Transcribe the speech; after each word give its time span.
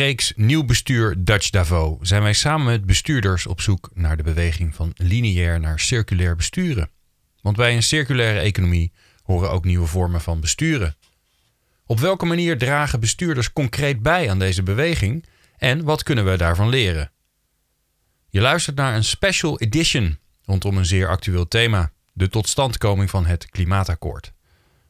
reeks 0.00 0.32
Nieuw 0.36 0.64
Bestuur 0.64 1.14
Dutch 1.18 1.50
Davos 1.50 1.96
zijn 2.00 2.22
wij 2.22 2.32
samen 2.32 2.66
met 2.66 2.84
bestuurders 2.84 3.46
op 3.46 3.60
zoek 3.60 3.90
naar 3.94 4.16
de 4.16 4.22
beweging 4.22 4.74
van 4.74 4.92
lineair 4.96 5.60
naar 5.60 5.80
circulair 5.80 6.36
besturen. 6.36 6.90
Want 7.42 7.56
bij 7.56 7.74
een 7.74 7.82
circulaire 7.82 8.38
economie 8.38 8.92
horen 9.22 9.50
ook 9.50 9.64
nieuwe 9.64 9.86
vormen 9.86 10.20
van 10.20 10.40
besturen. 10.40 10.96
Op 11.86 12.00
welke 12.00 12.24
manier 12.24 12.58
dragen 12.58 13.00
bestuurders 13.00 13.52
concreet 13.52 14.02
bij 14.02 14.30
aan 14.30 14.38
deze 14.38 14.62
beweging 14.62 15.26
en 15.56 15.84
wat 15.84 16.02
kunnen 16.02 16.24
we 16.24 16.36
daarvan 16.36 16.68
leren? 16.68 17.10
Je 18.28 18.40
luistert 18.40 18.76
naar 18.76 18.94
een 18.94 19.04
special 19.04 19.60
edition 19.60 20.18
rondom 20.44 20.76
een 20.76 20.86
zeer 20.86 21.08
actueel 21.08 21.48
thema: 21.48 21.92
de 22.12 22.28
totstandkoming 22.28 23.10
van 23.10 23.26
het 23.26 23.50
klimaatakkoord. 23.50 24.32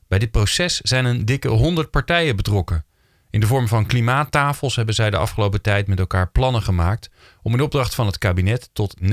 Bij 0.08 0.18
dit 0.18 0.30
proces 0.30 0.80
zijn 0.80 1.04
een 1.04 1.24
dikke 1.24 1.48
100 1.48 1.90
partijen 1.90 2.36
betrokken. 2.36 2.84
In 3.30 3.40
de 3.40 3.46
vorm 3.46 3.68
van 3.68 3.86
klimaattafels 3.86 4.76
hebben 4.76 4.94
zij 4.94 5.10
de 5.10 5.16
afgelopen 5.16 5.62
tijd 5.62 5.86
met 5.86 5.98
elkaar 5.98 6.30
plannen 6.30 6.62
gemaakt 6.62 7.10
om 7.42 7.54
in 7.54 7.60
opdracht 7.60 7.94
van 7.94 8.06
het 8.06 8.18
kabinet 8.18 8.70
tot 8.72 8.96
49% 9.00 9.04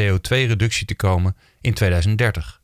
CO2-reductie 0.00 0.86
te 0.86 0.96
komen 0.96 1.36
in 1.60 1.74
2030. 1.74 2.60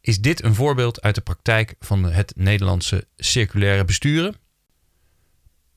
Is 0.00 0.20
dit 0.20 0.42
een 0.42 0.54
voorbeeld 0.54 1.02
uit 1.02 1.14
de 1.14 1.20
praktijk 1.20 1.74
van 1.80 2.04
het 2.04 2.32
Nederlandse 2.36 3.06
circulaire 3.16 3.84
besturen? 3.84 4.34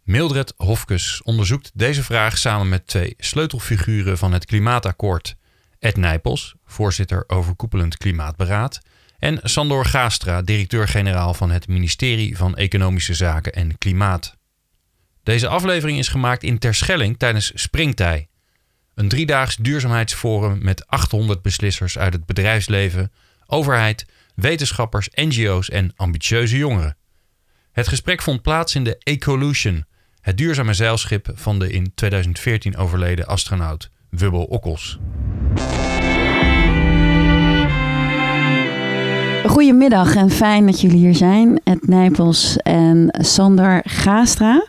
Mildred 0.04 0.54
Hofkes 0.58 1.22
onderzoekt 1.24 1.72
deze 1.74 2.04
vraag 2.04 2.38
samen 2.38 2.70
met 2.70 2.88
twee 2.88 3.14
sleutelfiguren 3.18 4.18
van 4.18 4.34
het 4.34 4.46
klimaatakkoord. 4.46 5.36
Ed 5.80 5.98
Nijpels, 5.98 6.56
voorzitter 6.66 7.24
overkoepelend 7.28 7.98
klimaatberaad, 7.98 8.80
en 9.20 9.40
Sandor 9.44 9.86
Gaastra, 9.86 10.42
directeur-generaal 10.42 11.34
van 11.34 11.52
het 11.52 11.68
ministerie 11.68 12.38
van 12.38 12.56
Economische 12.56 13.14
Zaken 13.14 13.54
en 13.54 13.78
Klimaat. 13.78 14.38
Deze 15.24 15.48
aflevering 15.48 15.98
is 15.98 16.08
gemaakt 16.08 16.44
in 16.44 16.58
Terschelling 16.60 17.18
tijdens 17.18 17.52
Springtij, 17.56 18.28
een 18.96 19.08
driedaags 19.08 19.56
duurzaamheidsforum 19.56 20.58
met 20.62 20.88
800 20.88 21.42
beslissers 21.42 21.98
uit 21.98 22.14
het 22.14 22.26
bedrijfsleven, 22.26 23.12
overheid, 23.46 24.06
wetenschappers, 24.36 25.10
NGO's 25.14 25.70
en 25.70 25.92
ambitieuze 25.96 26.58
jongeren. 26.58 26.98
Het 27.72 27.88
gesprek 27.88 28.22
vond 28.22 28.42
plaats 28.42 28.76
in 28.76 28.84
de 28.84 28.98
Ecolution, 28.98 29.86
het 30.22 30.38
duurzame 30.38 30.74
zeilschip 30.74 31.32
van 31.34 31.60
de 31.60 31.72
in 31.72 31.92
2014 31.96 32.78
overleden 32.78 33.28
astronaut 33.28 33.90
Wubbel 34.10 34.44
Okkels. 34.44 35.00
Goedemiddag 39.60 40.16
en 40.16 40.30
fijn 40.30 40.66
dat 40.66 40.82
jullie 40.82 40.98
hier 40.98 41.16
zijn. 41.16 41.60
Ed 41.64 41.88
Nijpels 41.88 42.58
en 42.58 43.08
Sander 43.12 43.82
Gaastra. 43.86 44.64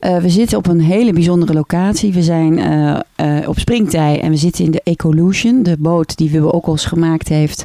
Uh, 0.00 0.16
we 0.16 0.28
zitten 0.28 0.58
op 0.58 0.66
een 0.66 0.80
hele 0.80 1.12
bijzondere 1.12 1.52
locatie. 1.52 2.12
We 2.12 2.22
zijn 2.22 2.58
uh, 2.58 2.98
uh, 3.20 3.48
op 3.48 3.58
Springtij 3.58 4.20
en 4.20 4.30
we 4.30 4.36
zitten 4.36 4.64
in 4.64 4.70
de 4.70 4.80
Ecolution, 4.84 5.62
de 5.62 5.76
boot 5.78 6.16
die 6.16 6.30
Wubbe 6.30 6.52
Okkels 6.52 6.84
gemaakt 6.84 7.28
heeft. 7.28 7.64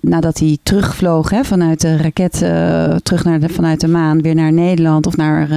nadat 0.00 0.38
hij 0.38 0.58
terugvloog 0.62 1.30
hè, 1.30 1.44
vanuit 1.44 1.80
de 1.80 1.96
raket, 1.96 2.32
terug 3.04 3.24
naar 3.24 3.40
de, 3.40 3.48
vanuit 3.48 3.80
de 3.80 3.88
maan, 3.88 4.22
weer 4.22 4.34
naar 4.34 4.52
Nederland 4.52 5.06
of 5.06 5.16
naar 5.16 5.48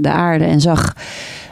de 0.00 0.10
aarde 0.10 0.44
en 0.44 0.60
zag 0.60 0.94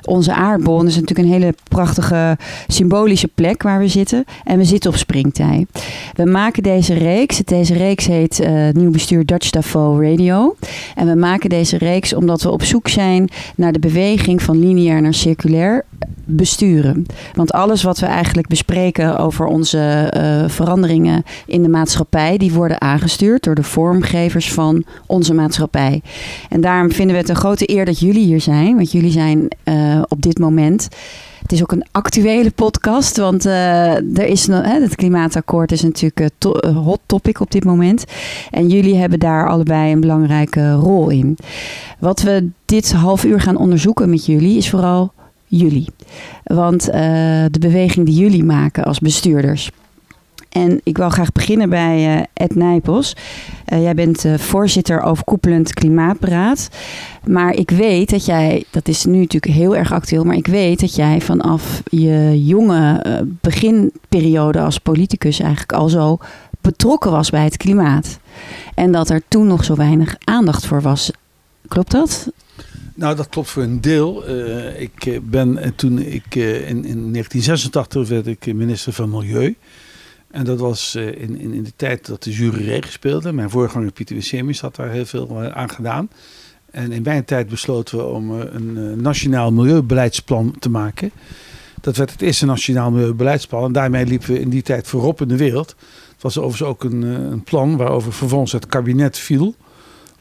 onze 0.05 0.35
aardbol. 0.35 0.79
Dat 0.79 0.87
is 0.87 1.01
natuurlijk 1.01 1.29
een 1.29 1.35
hele 1.35 1.55
prachtige 1.69 2.37
symbolische 2.67 3.29
plek 3.29 3.63
waar 3.63 3.79
we 3.79 3.89
zitten. 3.89 4.25
En 4.45 4.59
we 4.59 4.65
zitten 4.65 4.91
op 4.91 4.97
Springtij. 4.97 5.67
We 6.13 6.25
maken 6.25 6.63
deze 6.63 6.95
reeks. 6.95 7.39
Deze 7.45 7.75
reeks 7.75 8.07
heet 8.07 8.49
Nieuw 8.73 8.91
Bestuur 8.91 9.27
Dutch 9.27 9.51
Davos 9.51 10.01
Radio. 10.01 10.57
En 10.95 11.07
we 11.07 11.15
maken 11.15 11.49
deze 11.49 11.79
reeks 11.79 12.15
omdat 12.15 12.43
we 12.43 12.51
op 12.51 12.63
zoek 12.63 12.89
zijn 12.89 13.31
naar 13.57 13.73
de 13.73 13.79
beweging 13.79 14.43
van 14.43 14.59
lineair 14.59 15.03
naar 15.03 15.15
circulair 15.15 15.85
besturen. 16.33 17.07
Want 17.35 17.53
alles 17.53 17.83
wat 17.83 17.99
we 17.99 18.07
eigenlijk 18.07 18.49
bespreken 18.49 19.19
over 19.19 19.47
onze 19.47 20.13
uh, 20.17 20.49
veranderingen 20.49 21.23
in 21.47 21.63
de 21.63 21.69
maatschappij, 21.69 22.37
die 22.37 22.53
worden 22.53 22.81
aangestuurd 22.81 23.43
door 23.43 23.55
de 23.55 23.63
vormgevers 23.63 24.53
van 24.53 24.85
onze 25.07 25.35
maatschappij. 25.35 26.03
En 26.49 26.61
daarom 26.61 26.93
vinden 26.93 27.15
we 27.15 27.21
het 27.21 27.31
een 27.31 27.37
grote 27.37 27.71
eer 27.71 27.85
dat 27.85 27.99
jullie 27.99 28.25
hier 28.25 28.41
zijn, 28.41 28.77
want 28.77 28.93
jullie 28.93 29.11
zijn 29.11 29.49
uh, 29.65 30.03
op 30.09 30.23
dit 30.23 30.39
moment. 30.39 30.89
Het 31.43 31.53
is 31.53 31.63
ook 31.63 31.73
een 31.73 31.87
actuele 31.91 32.51
podcast, 32.51 33.17
want 33.17 33.47
uh, 33.47 34.19
er 34.19 34.27
is 34.27 34.47
het 34.47 34.95
klimaatakkoord 34.95 35.73
is 35.73 35.83
natuurlijk 35.83 36.31
een 36.39 36.75
hot 36.75 37.01
topic 37.07 37.41
op 37.41 37.51
dit 37.51 37.65
moment. 37.65 38.05
En 38.51 38.69
jullie 38.69 38.97
hebben 38.97 39.19
daar 39.19 39.49
allebei 39.49 39.93
een 39.93 40.01
belangrijke 40.01 40.73
rol 40.73 41.09
in. 41.09 41.39
Wat 41.99 42.23
we 42.23 42.49
dit 42.65 42.93
half 42.93 43.25
uur 43.25 43.41
gaan 43.41 43.57
onderzoeken 43.57 44.11
met 44.11 44.27
jullie 44.27 44.57
is 44.57 44.71
vooral 44.71 45.13
jullie. 45.59 45.89
Want 46.45 46.89
uh, 46.89 46.95
de 47.51 47.59
beweging 47.61 48.07
die 48.07 48.15
jullie 48.15 48.45
maken 48.45 48.85
als 48.85 48.99
bestuurders. 48.99 49.71
En 50.49 50.81
ik 50.83 50.97
wil 50.97 51.11
graag 51.11 51.33
beginnen 51.33 51.69
bij 51.69 52.17
uh, 52.17 52.23
Ed 52.33 52.55
Nijpels. 52.55 53.17
Uh, 53.73 53.83
jij 53.83 53.95
bent 53.95 54.25
uh, 54.25 54.39
voorzitter 54.39 55.03
overkoepelend 55.03 55.75
klimaatberaad. 55.75 56.69
Maar 57.25 57.55
ik 57.55 57.71
weet 57.71 58.11
dat 58.11 58.25
jij, 58.25 58.65
dat 58.71 58.89
is 58.89 59.05
nu 59.05 59.19
natuurlijk 59.19 59.53
heel 59.53 59.77
erg 59.77 59.93
actueel, 59.93 60.25
maar 60.25 60.37
ik 60.37 60.47
weet 60.47 60.81
dat 60.81 60.95
jij 60.95 61.21
vanaf 61.21 61.83
je 61.91 62.45
jonge 62.45 63.05
beginperiode 63.41 64.61
als 64.61 64.79
politicus 64.79 65.41
eigenlijk 65.41 65.73
al 65.73 65.89
zo 65.89 66.19
betrokken 66.61 67.11
was 67.11 67.31
bij 67.31 67.45
het 67.45 67.57
klimaat. 67.57 68.19
En 68.75 68.93
dat 68.93 69.11
er 69.11 69.23
toen 69.29 69.47
nog 69.47 69.65
zo 69.65 69.75
weinig 69.75 70.17
aandacht 70.25 70.67
voor 70.67 70.83
was. 70.83 71.11
Klopt 71.69 71.91
dat? 71.91 72.31
Nou, 72.95 73.17
dat 73.17 73.29
klopt 73.29 73.49
voor 73.49 73.63
een 73.63 73.81
deel. 73.81 74.29
Uh, 74.29 74.81
ik 74.81 75.21
ben 75.23 75.75
toen 75.77 75.99
ik 75.99 76.35
in, 76.35 76.85
in 76.85 77.13
1986 77.13 78.09
werd 78.09 78.27
ik 78.27 78.55
minister 78.55 78.93
van 78.93 79.11
Milieu. 79.11 79.57
En 80.31 80.45
dat 80.45 80.59
was 80.59 80.95
in, 80.95 81.39
in, 81.39 81.53
in 81.53 81.63
de 81.63 81.73
tijd 81.77 82.07
dat 82.07 82.23
de 82.23 82.33
jury 82.33 82.65
regen 82.65 82.93
speelde. 82.93 83.33
Mijn 83.33 83.51
voorganger 83.51 83.93
Pieter 83.93 84.15
Wissemius 84.15 84.61
had 84.61 84.77
daar 84.77 84.91
heel 84.91 85.07
veel 85.07 85.41
aan 85.41 85.71
gedaan. 85.71 86.11
En 86.71 86.93
in 86.93 87.03
mijn 87.03 87.25
tijd 87.25 87.49
besloten 87.49 87.99
we 87.99 88.05
om 88.05 88.31
een 88.31 89.03
nationaal 89.03 89.53
milieubeleidsplan 89.53 90.55
te 90.59 90.71
maken. 90.71 91.11
Dat 91.81 91.97
werd 91.97 92.11
het 92.11 92.23
eerste 92.23 92.47
nationaal 92.47 92.91
milieubeleidsplan. 92.91 93.65
En 93.65 93.73
daarmee 93.73 94.07
liepen 94.07 94.29
we 94.29 94.41
in 94.41 94.49
die 94.49 94.63
tijd 94.63 94.89
voorop 94.89 95.21
in 95.21 95.29
de 95.29 95.37
wereld. 95.37 95.75
Het 96.13 96.23
was 96.23 96.39
overigens 96.39 96.69
ook 96.69 96.85
een, 96.85 97.03
een 97.03 97.43
plan 97.43 97.77
waarover 97.77 98.13
vervolgens 98.13 98.53
het 98.53 98.67
kabinet 98.67 99.19
viel 99.19 99.55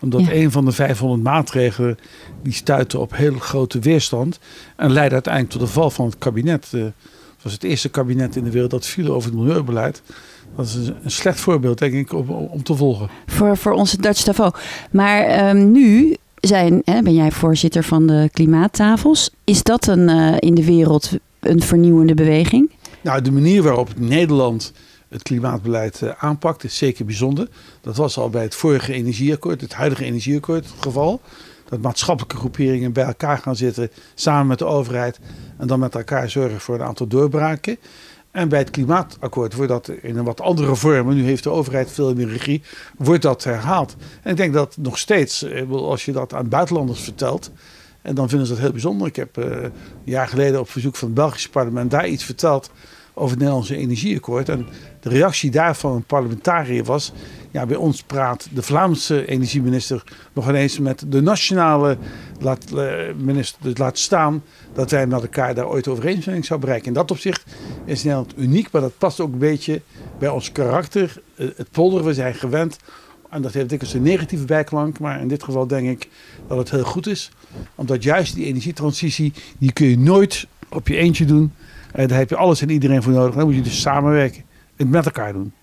omdat 0.02 0.22
ja. 0.22 0.32
een 0.32 0.52
van 0.52 0.66
de 0.66 0.72
500 0.72 1.24
maatregelen 1.24 1.98
die 2.44 2.54
stuitte 2.54 3.00
op 3.00 3.16
heel 3.16 3.34
grote 3.34 3.80
weerstand. 3.80 4.40
En 4.76 4.92
leidde 4.92 5.14
uiteindelijk 5.14 5.54
tot 5.54 5.62
de 5.62 5.74
val 5.74 5.90
van 5.90 6.06
het 6.06 6.18
kabinet. 6.18 6.72
Uh, 6.76 6.84
het 6.84 7.44
was 7.44 7.54
het 7.54 7.64
eerste 7.64 7.90
kabinet 7.90 8.36
in 8.36 8.44
de 8.44 8.52
wereld 8.52 8.72
dat 8.72 8.86
viel 8.86 9.14
over 9.14 9.30
het 9.30 9.40
milieubeleid. 9.40 10.02
Dat 10.56 10.66
is 10.66 10.76
een, 10.76 11.12
slecht 11.12 11.40
voorbeeld, 11.40 11.78
denk 11.78 11.94
ik, 11.94 12.14
om, 12.14 12.30
om 12.30 12.64
te 12.64 12.76
volgen. 12.76 13.10
Voor, 13.26 13.58
voor 13.58 13.72
onze 13.72 14.02
Dutch 14.02 14.24
Davos. 14.24 14.52
Maar 14.92 15.50
um, 15.50 15.72
nu 15.72 16.16
zijn, 16.40 16.82
hè, 16.86 17.02
ben 17.02 17.14
jij 17.14 17.32
voorzitter 17.32 17.84
van 17.84 18.08
de 18.08 18.30
klimaattafels. 18.34 19.30
Is 19.44 19.64
dat 19.64 19.88
een, 19.88 20.10
uh, 20.10 20.36
in 20.40 20.56
de 20.56 20.66
wereld 20.66 21.12
een 21.40 21.62
vernieuwende 21.62 22.14
beweging? 22.14 22.72
Nou, 23.02 23.22
de 23.22 23.32
manier 23.32 23.64
waarop 23.64 23.90
Nederland 23.98 24.74
het 25.12 25.24
klimaatbeleid 25.24 26.02
uh, 26.02 26.12
aanpakt, 26.18 26.64
is 26.64 26.78
zeker 26.78 27.06
bijzonder. 27.06 27.48
Dat 27.82 27.96
was 27.96 28.18
al 28.18 28.30
bij 28.30 28.44
het 28.44 28.56
vorige 28.56 28.94
energieakkoord, 28.94 29.62
het 29.62 29.74
huidige 29.74 30.06
energieakkoord 30.06 30.66
het 30.66 30.82
geval. 30.84 31.22
Dat 31.70 31.82
maatschappelijke 31.82 32.38
groeperingen 32.38 32.94
bij 32.94 33.04
elkaar 33.04 33.38
gaan 33.38 33.56
zitten, 33.56 33.92
samen 34.16 34.48
met 34.48 34.60
de 34.60 34.66
overheid. 34.66 35.20
En 35.58 35.68
dan 35.68 35.80
met 35.80 35.96
elkaar 35.96 36.30
zorgen 36.30 36.60
voor 36.60 36.76
een 36.76 36.84
aantal 36.84 37.08
doorbraken. 37.08 37.78
En 38.32 38.50
bij 38.50 38.60
het 38.60 38.70
klimaatakkoord 38.70 39.54
wordt 39.54 39.72
dat 39.72 39.88
in 40.02 40.18
een 40.18 40.24
wat 40.24 40.42
andere 40.42 40.76
vorm. 40.76 41.14
Nu 41.14 41.24
heeft 41.24 41.44
de 41.44 41.50
overheid 41.50 41.92
veel 41.92 42.14
meer 42.14 42.28
regie. 42.28 42.62
Wordt 42.98 43.22
dat 43.22 43.44
herhaald. 43.44 43.96
En 44.22 44.32
ik 44.32 44.38
denk 44.38 44.54
dat 44.54 44.78
nog 44.78 44.98
steeds, 44.98 45.44
eh, 45.44 45.72
als 45.72 46.06
je 46.06 46.12
dat 46.12 46.34
aan 46.34 46.50
buitenlanders 46.50 47.02
vertelt. 47.02 47.52
En 48.02 48.16
dan 48.16 48.30
vinden 48.30 48.48
ze 48.48 48.54
dat 48.54 48.62
heel 48.62 48.72
bijzonder. 48.72 49.08
Ik 49.08 49.16
heb 49.16 49.38
een 49.38 49.72
jaar 50.04 50.28
geleden 50.28 50.60
op 50.60 50.70
verzoek 50.70 50.96
van 50.96 51.08
het 51.08 51.18
Belgische 51.18 51.50
parlement 51.50 51.92
daar 51.92 52.08
iets 52.08 52.24
verteld 52.24 52.72
over 53.22 53.30
het 53.30 53.40
Nederlandse 53.40 53.76
energieakkoord. 53.76 54.50
En 54.50 54.68
de 55.00 55.10
reactie 55.10 55.52
daarvan 55.52 55.96
een 55.96 56.04
parlementariër 56.04 56.84
was... 56.84 57.12
Ja, 57.52 57.66
bij 57.66 57.76
ons 57.76 58.04
praat 58.04 58.48
de 58.54 58.62
Vlaamse 58.62 59.26
energieminister 59.26 60.04
nog 60.34 60.50
ineens 60.50 60.80
met 60.80 61.04
de 61.08 61.22
nationale 61.22 61.98
laat, 62.40 62.66
uh, 62.74 62.94
minister. 63.18 63.62
Dus 63.62 63.78
laat 63.78 63.98
staan 63.98 64.44
dat 64.74 64.92
wij 64.92 65.08
met 65.08 65.22
elkaar 65.22 65.56
daar 65.56 65.68
ooit 65.68 65.88
overeenstemming 65.88 66.46
zouden 66.46 66.68
bereiken. 66.68 66.94
In 66.94 67.00
dat 67.00 67.12
opzicht 67.12 67.44
is 67.86 68.04
Nederland 68.04 68.34
uniek, 68.38 68.72
maar 68.72 68.82
dat 68.82 68.98
past 68.98 69.20
ook 69.20 69.32
een 69.32 69.38
beetje 69.38 69.82
bij 70.20 70.30
ons 70.30 70.52
karakter. 70.52 71.22
Uh, 71.36 71.48
het 71.56 71.72
polderen, 71.72 72.06
we 72.06 72.14
zijn 72.14 72.34
gewend. 72.34 72.78
En 73.30 73.42
dat 73.42 73.54
heeft 73.54 73.70
dikwijls 73.70 73.96
een 73.96 74.02
negatieve 74.02 74.46
bijklank, 74.46 75.00
maar 75.00 75.22
in 75.22 75.28
dit 75.28 75.44
geval 75.44 75.68
denk 75.68 75.88
ik 75.90 76.10
dat 76.48 76.58
het 76.58 76.72
heel 76.72 76.84
goed 76.84 77.08
is. 77.08 77.32
Omdat 77.76 78.04
juist 78.04 78.36
die 78.36 78.46
energietransitie, 78.46 79.34
die 79.58 79.74
kun 79.74 79.88
je 79.88 79.98
nooit 79.98 80.48
op 80.70 80.88
je 80.88 80.96
eentje 80.96 81.26
doen. 81.26 81.54
Daar 81.96 82.18
heb 82.18 82.30
je 82.30 82.36
alles 82.36 82.62
en 82.62 82.70
iedereen 82.70 83.04
voor 83.04 83.14
nodig. 83.14 83.36
Dan 83.36 83.46
moet 83.46 83.56
je 83.56 83.62
dus 83.62 83.82
samenwerken. 83.82 84.44
Het 84.76 84.90
met 84.90 85.06
elkaar 85.06 85.34
doen. 85.34 85.54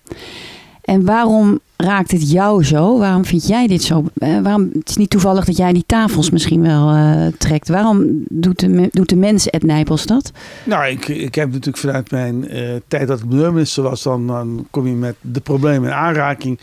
En 0.81 1.05
waarom 1.05 1.59
raakt 1.77 2.11
het 2.11 2.31
jou 2.31 2.63
zo? 2.63 2.97
Waarom 2.97 3.25
vind 3.25 3.47
jij 3.47 3.67
dit 3.67 3.83
zo? 3.83 4.05
Eh, 4.17 4.39
waarom, 4.41 4.69
het 4.73 4.89
is 4.89 4.97
niet 4.97 5.09
toevallig 5.09 5.45
dat 5.45 5.57
jij 5.57 5.73
die 5.73 5.83
tafels 5.85 6.29
misschien 6.29 6.61
wel 6.61 6.95
uh, 6.95 7.27
trekt. 7.37 7.67
Waarom 7.67 8.23
doet 8.29 8.59
de, 8.59 8.89
doet 8.91 9.09
de 9.09 9.15
mens 9.15 9.49
Ed 9.49 9.63
Nijpels 9.63 10.05
dat? 10.05 10.31
Nou, 10.63 10.87
ik, 10.87 11.07
ik 11.07 11.35
heb 11.35 11.47
natuurlijk 11.51 11.77
vanuit 11.77 12.11
mijn 12.11 12.55
uh, 12.55 12.75
tijd 12.87 13.07
dat 13.07 13.19
ik 13.19 13.25
milieuminister 13.25 13.83
was... 13.83 14.03
Dan, 14.03 14.27
dan 14.27 14.67
kom 14.71 14.87
je 14.87 14.93
met 14.93 15.15
de 15.21 15.39
problemen 15.39 15.89
in 15.89 15.95
aanraking 15.95 16.59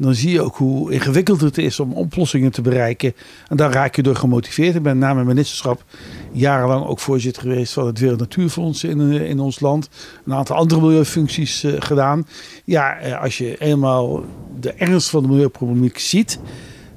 dan 0.00 0.14
zie 0.14 0.30
je 0.30 0.42
ook 0.42 0.56
hoe 0.56 0.92
ingewikkeld 0.92 1.40
het 1.40 1.58
is 1.58 1.80
om 1.80 1.92
oplossingen 1.92 2.52
te 2.52 2.62
bereiken. 2.62 3.14
En 3.48 3.56
daar 3.56 3.72
raak 3.72 3.96
je 3.96 4.02
door 4.02 4.16
gemotiveerd. 4.16 4.74
Ik 4.74 4.82
ben 4.82 4.98
na 4.98 5.14
mijn 5.14 5.26
ministerschap 5.26 5.84
jarenlang 6.32 6.86
ook 6.86 6.98
voorzitter 6.98 7.42
geweest 7.42 7.72
van 7.72 7.86
het 7.86 7.98
Wereld 7.98 8.18
Natuurfonds 8.18 8.84
in, 8.84 9.00
eh, 9.00 9.28
in 9.28 9.40
ons 9.40 9.60
land. 9.60 9.88
Een 10.24 10.34
aantal 10.34 10.56
andere 10.56 10.80
milieufuncties 10.80 11.64
uh, 11.64 11.72
gedaan. 11.78 12.26
Ja, 12.64 12.98
eh, 12.98 13.22
als 13.22 13.38
je 13.38 13.56
eenmaal 13.58 14.24
de 14.60 14.72
ernst 14.72 15.10
van 15.10 15.22
de 15.22 15.28
milieuproblematiek 15.28 15.98
ziet. 15.98 16.38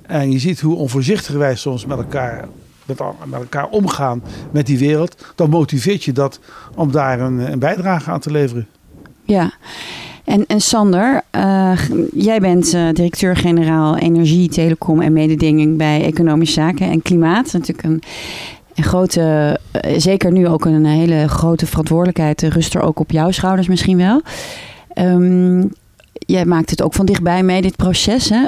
En 0.01 0.31
je 0.31 0.39
ziet 0.39 0.59
hoe 0.59 0.75
onvoorzichtig 0.75 1.35
wij 1.35 1.55
soms 1.55 1.85
met 1.85 1.97
elkaar, 1.97 2.47
met, 2.85 2.99
elkaar 3.31 3.67
omgaan 3.69 4.23
met 4.51 4.65
die 4.65 4.77
wereld. 4.77 5.25
Dan 5.35 5.49
motiveert 5.49 6.03
je 6.03 6.11
dat 6.11 6.39
om 6.75 6.91
daar 6.91 7.19
een, 7.19 7.51
een 7.51 7.59
bijdrage 7.59 8.11
aan 8.11 8.19
te 8.19 8.31
leveren. 8.31 8.67
Ja. 9.23 9.53
En, 10.23 10.45
en 10.47 10.61
Sander, 10.61 11.21
jij 12.13 12.39
bent 12.39 12.71
directeur-generaal 12.71 13.97
Energie, 13.97 14.49
Telecom 14.49 15.01
en 15.01 15.13
Mededinging 15.13 15.77
bij 15.77 16.03
Economische 16.03 16.53
Zaken 16.53 16.89
en 16.89 17.01
Klimaat. 17.01 17.53
Natuurlijk 17.53 17.87
een, 17.87 18.01
een 18.75 18.83
grote, 18.83 19.59
uh, 19.85 19.99
zeker 19.99 20.31
nu 20.31 20.47
ook 20.47 20.65
een 20.65 20.85
hele 20.85 21.27
grote 21.27 21.65
verantwoordelijkheid. 21.65 22.41
rust 22.41 22.75
er 22.75 22.81
ook 22.81 22.99
op 22.99 23.11
jouw 23.11 23.31
schouders 23.31 23.67
misschien 23.67 23.97
wel. 23.97 24.21
Um, 24.95 25.71
jij 26.13 26.45
maakt 26.45 26.69
het 26.69 26.81
ook 26.81 26.93
van 26.93 27.05
dichtbij 27.05 27.43
mee, 27.43 27.61
dit 27.61 27.75
proces. 27.75 28.29
Hè? 28.29 28.41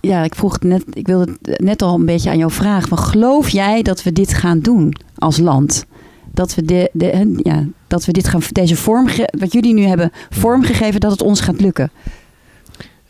ja, 0.00 0.22
ik 0.24 0.34
vroeg 0.34 0.52
het 0.52 0.62
net, 0.62 0.84
ik 0.92 1.06
wilde 1.06 1.36
het 1.42 1.60
net 1.60 1.82
al 1.82 1.94
een 1.94 2.04
beetje 2.04 2.30
aan 2.30 2.38
jou 2.38 2.50
vragen. 2.50 2.88
Van, 2.88 2.98
geloof 2.98 3.48
jij 3.48 3.82
dat 3.82 4.02
we 4.02 4.12
dit 4.12 4.34
gaan 4.34 4.60
doen 4.60 4.94
als 5.18 5.38
land? 5.38 5.86
Dat 6.32 6.54
we, 6.54 6.88
de, 6.92 7.40
ja, 7.42 7.64
dat 7.86 8.04
we 8.04 8.12
dit 8.12 8.28
gaan, 8.28 8.42
deze 8.52 8.76
vorm, 8.76 9.08
wat 9.38 9.52
jullie 9.52 9.74
nu 9.74 9.82
hebben 9.82 10.12
vormgegeven, 10.30 11.00
dat 11.00 11.10
het 11.10 11.22
ons 11.22 11.40
gaat 11.40 11.60
lukken? 11.60 11.90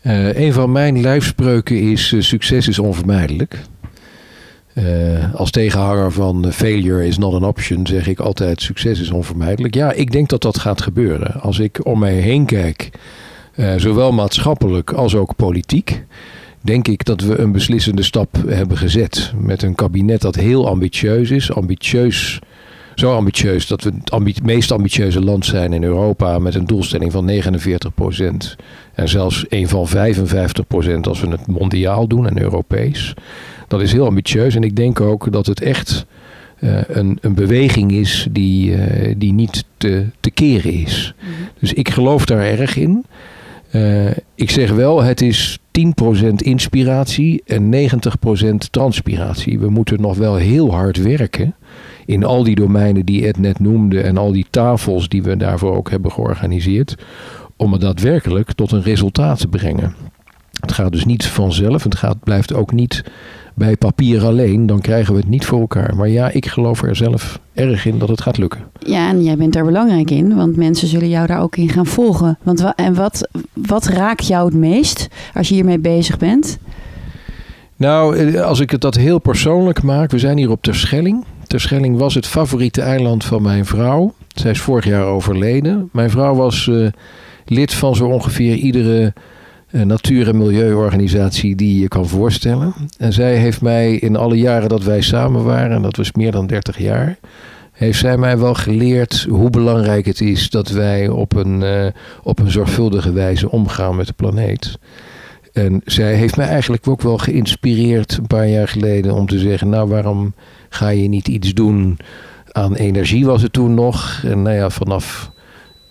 Uh, 0.03 0.39
een 0.39 0.53
van 0.53 0.71
mijn 0.71 1.01
lijfspreuken 1.01 1.81
is: 1.91 2.15
succes 2.19 2.67
is 2.67 2.79
onvermijdelijk. 2.79 3.61
Uh, 4.73 5.35
als 5.35 5.51
tegenhanger 5.51 6.11
van 6.11 6.51
failure 6.51 7.07
is 7.07 7.17
not 7.17 7.33
an 7.33 7.43
option 7.43 7.87
zeg 7.87 8.07
ik 8.07 8.19
altijd: 8.19 8.61
succes 8.61 8.99
is 8.99 9.11
onvermijdelijk. 9.11 9.75
Ja, 9.75 9.91
ik 9.91 10.11
denk 10.11 10.29
dat 10.29 10.41
dat 10.41 10.59
gaat 10.59 10.81
gebeuren. 10.81 11.41
Als 11.41 11.59
ik 11.59 11.85
om 11.85 11.99
mij 11.99 12.13
heen 12.13 12.45
kijk, 12.45 12.89
zowel 13.75 14.11
maatschappelijk 14.11 14.91
als 14.91 15.15
ook 15.15 15.35
politiek, 15.35 16.03
denk 16.61 16.87
ik 16.87 17.05
dat 17.05 17.21
we 17.21 17.39
een 17.39 17.51
beslissende 17.51 18.03
stap 18.03 18.35
hebben 18.47 18.77
gezet. 18.77 19.33
Met 19.37 19.63
een 19.63 19.75
kabinet 19.75 20.21
dat 20.21 20.35
heel 20.35 20.67
ambitieus 20.67 21.31
is, 21.31 21.53
ambitieus 21.53 22.39
zo 22.95 23.15
ambitieus 23.15 23.67
dat 23.67 23.83
we 23.83 23.91
het 24.23 24.43
meest 24.43 24.71
ambitieuze 24.71 25.21
land 25.21 25.45
zijn 25.45 25.73
in 25.73 25.83
Europa 25.83 26.39
met 26.39 26.55
een 26.55 26.65
doelstelling 26.65 27.11
van 27.11 27.31
49% 27.31 28.55
En 28.93 29.09
zelfs 29.09 29.45
een 29.49 29.67
van 29.67 29.87
55% 29.87 29.91
als 31.01 31.21
we 31.21 31.27
het 31.27 31.47
mondiaal 31.47 32.07
doen 32.07 32.27
en 32.27 32.41
Europees. 32.41 33.13
Dat 33.67 33.81
is 33.81 33.91
heel 33.91 34.05
ambitieus 34.05 34.55
en 34.55 34.63
ik 34.63 34.75
denk 34.75 35.01
ook 35.01 35.31
dat 35.31 35.45
het 35.45 35.61
echt 35.61 36.05
uh, 36.59 36.79
een, 36.87 37.17
een 37.21 37.33
beweging 37.33 37.91
is 37.91 38.27
die, 38.31 38.71
uh, 38.71 39.15
die 39.17 39.33
niet 39.33 39.63
te, 39.77 40.05
te 40.19 40.31
keren 40.31 40.73
is. 40.73 41.13
Mm 41.19 41.27
-hmm. 41.27 41.47
Dus 41.59 41.73
ik 41.73 41.89
geloof 41.89 42.25
daar 42.25 42.43
erg 42.43 42.75
in. 42.75 43.05
Uh, 43.71 44.09
ik 44.35 44.49
zeg 44.49 44.71
wel, 44.71 45.03
het 45.03 45.21
is 45.21 45.59
10% 46.21 46.33
inspiratie 46.35 47.41
en 47.45 47.89
90% 48.53 48.55
transpiratie. 48.71 49.59
We 49.59 49.69
moeten 49.69 50.01
nog 50.01 50.17
wel 50.17 50.35
heel 50.35 50.71
hard 50.71 50.97
werken 50.97 51.55
in 52.11 52.23
al 52.23 52.43
die 52.43 52.55
domeinen 52.55 53.05
die 53.05 53.25
Ed 53.25 53.37
net 53.37 53.59
noemde 53.59 54.01
en 54.01 54.17
al 54.17 54.31
die 54.31 54.45
tafels 54.49 55.09
die 55.09 55.23
we 55.23 55.37
daarvoor 55.37 55.75
ook 55.75 55.89
hebben 55.89 56.11
georganiseerd, 56.11 56.95
om 57.55 57.71
het 57.71 57.81
daadwerkelijk 57.81 58.51
tot 58.51 58.71
een 58.71 58.81
resultaat 58.81 59.39
te 59.39 59.47
brengen. 59.47 59.95
Het 60.59 60.71
gaat 60.71 60.91
dus 60.91 61.05
niet 61.05 61.25
vanzelf, 61.25 61.83
het 61.83 61.95
gaat, 61.95 62.23
blijft 62.23 62.53
ook 62.53 62.71
niet 62.71 63.03
bij 63.53 63.75
papier 63.75 64.25
alleen, 64.25 64.65
dan 64.65 64.81
krijgen 64.81 65.13
we 65.13 65.19
het 65.19 65.29
niet 65.29 65.45
voor 65.45 65.59
elkaar. 65.59 65.95
Maar 65.95 66.09
ja, 66.09 66.29
ik 66.29 66.45
geloof 66.45 66.83
er 66.83 66.95
zelf 66.95 67.39
erg 67.53 67.85
in 67.85 67.99
dat 67.99 68.09
het 68.09 68.21
gaat 68.21 68.37
lukken. 68.37 68.59
Ja, 68.79 69.09
en 69.09 69.23
jij 69.23 69.37
bent 69.37 69.53
daar 69.53 69.65
belangrijk 69.65 70.11
in, 70.11 70.35
want 70.35 70.55
mensen 70.55 70.87
zullen 70.87 71.09
jou 71.09 71.27
daar 71.27 71.41
ook 71.41 71.55
in 71.55 71.69
gaan 71.69 71.85
volgen. 71.85 72.37
Want 72.43 72.73
en 72.75 72.93
wat, 72.93 73.29
wat 73.53 73.85
raakt 73.85 74.27
jou 74.27 74.45
het 74.45 74.55
meest 74.55 75.07
als 75.33 75.47
je 75.47 75.53
hiermee 75.53 75.79
bezig 75.79 76.17
bent? 76.17 76.59
Nou, 77.75 78.17
eh, 78.17 78.41
als 78.41 78.59
ik 78.59 78.71
het 78.71 78.81
dat 78.81 78.95
heel 78.95 79.19
persoonlijk 79.19 79.83
maak, 79.83 80.11
we 80.11 80.19
zijn 80.19 80.37
hier 80.37 80.51
op 80.51 80.61
Terschelling. 80.61 81.23
Terschelling 81.51 81.97
was 81.97 82.15
het 82.15 82.27
favoriete 82.27 82.81
eiland 82.81 83.23
van 83.23 83.41
mijn 83.41 83.65
vrouw. 83.65 84.13
Zij 84.27 84.51
is 84.51 84.61
vorig 84.61 84.85
jaar 84.85 85.05
overleden. 85.05 85.89
Mijn 85.91 86.09
vrouw 86.09 86.35
was 86.35 86.67
uh, 86.67 86.87
lid 87.45 87.73
van 87.73 87.95
zo 87.95 88.05
ongeveer 88.05 88.55
iedere 88.55 89.13
uh, 89.71 89.81
natuur- 89.81 90.27
en 90.27 90.37
milieuorganisatie 90.37 91.55
die 91.55 91.79
je 91.79 91.87
kan 91.87 92.07
voorstellen. 92.07 92.73
En 92.97 93.13
zij 93.13 93.35
heeft 93.35 93.61
mij 93.61 93.95
in 93.95 94.15
alle 94.15 94.35
jaren 94.35 94.69
dat 94.69 94.83
wij 94.83 95.01
samen 95.01 95.43
waren, 95.43 95.75
en 95.75 95.81
dat 95.81 95.95
was 95.95 96.11
meer 96.11 96.31
dan 96.31 96.47
30 96.47 96.77
jaar, 96.77 97.17
heeft 97.71 97.99
zij 97.99 98.17
mij 98.17 98.37
wel 98.37 98.53
geleerd 98.53 99.25
hoe 99.29 99.49
belangrijk 99.49 100.05
het 100.05 100.21
is 100.21 100.49
dat 100.49 100.69
wij 100.69 101.07
op 101.07 101.35
een, 101.35 101.61
uh, 101.61 101.85
op 102.23 102.39
een 102.39 102.51
zorgvuldige 102.51 103.11
wijze 103.11 103.51
omgaan 103.51 103.95
met 103.95 104.07
de 104.07 104.13
planeet. 104.13 104.77
En 105.53 105.81
zij 105.85 106.13
heeft 106.13 106.37
mij 106.37 106.47
eigenlijk 106.47 106.87
ook 106.87 107.01
wel 107.01 107.17
geïnspireerd 107.17 108.17
een 108.17 108.27
paar 108.27 108.47
jaar 108.47 108.67
geleden 108.67 109.13
om 109.13 109.27
te 109.27 109.39
zeggen: 109.39 109.69
Nou, 109.69 109.89
waarom 109.89 110.33
ga 110.69 110.89
je 110.89 111.07
niet 111.07 111.27
iets 111.27 111.53
doen 111.53 111.97
aan 112.51 112.75
energie, 112.75 113.25
was 113.25 113.41
het 113.41 113.53
toen 113.53 113.73
nog. 113.73 114.21
En 114.25 114.41
nou 114.41 114.55
ja, 114.55 114.69
vanaf 114.69 115.31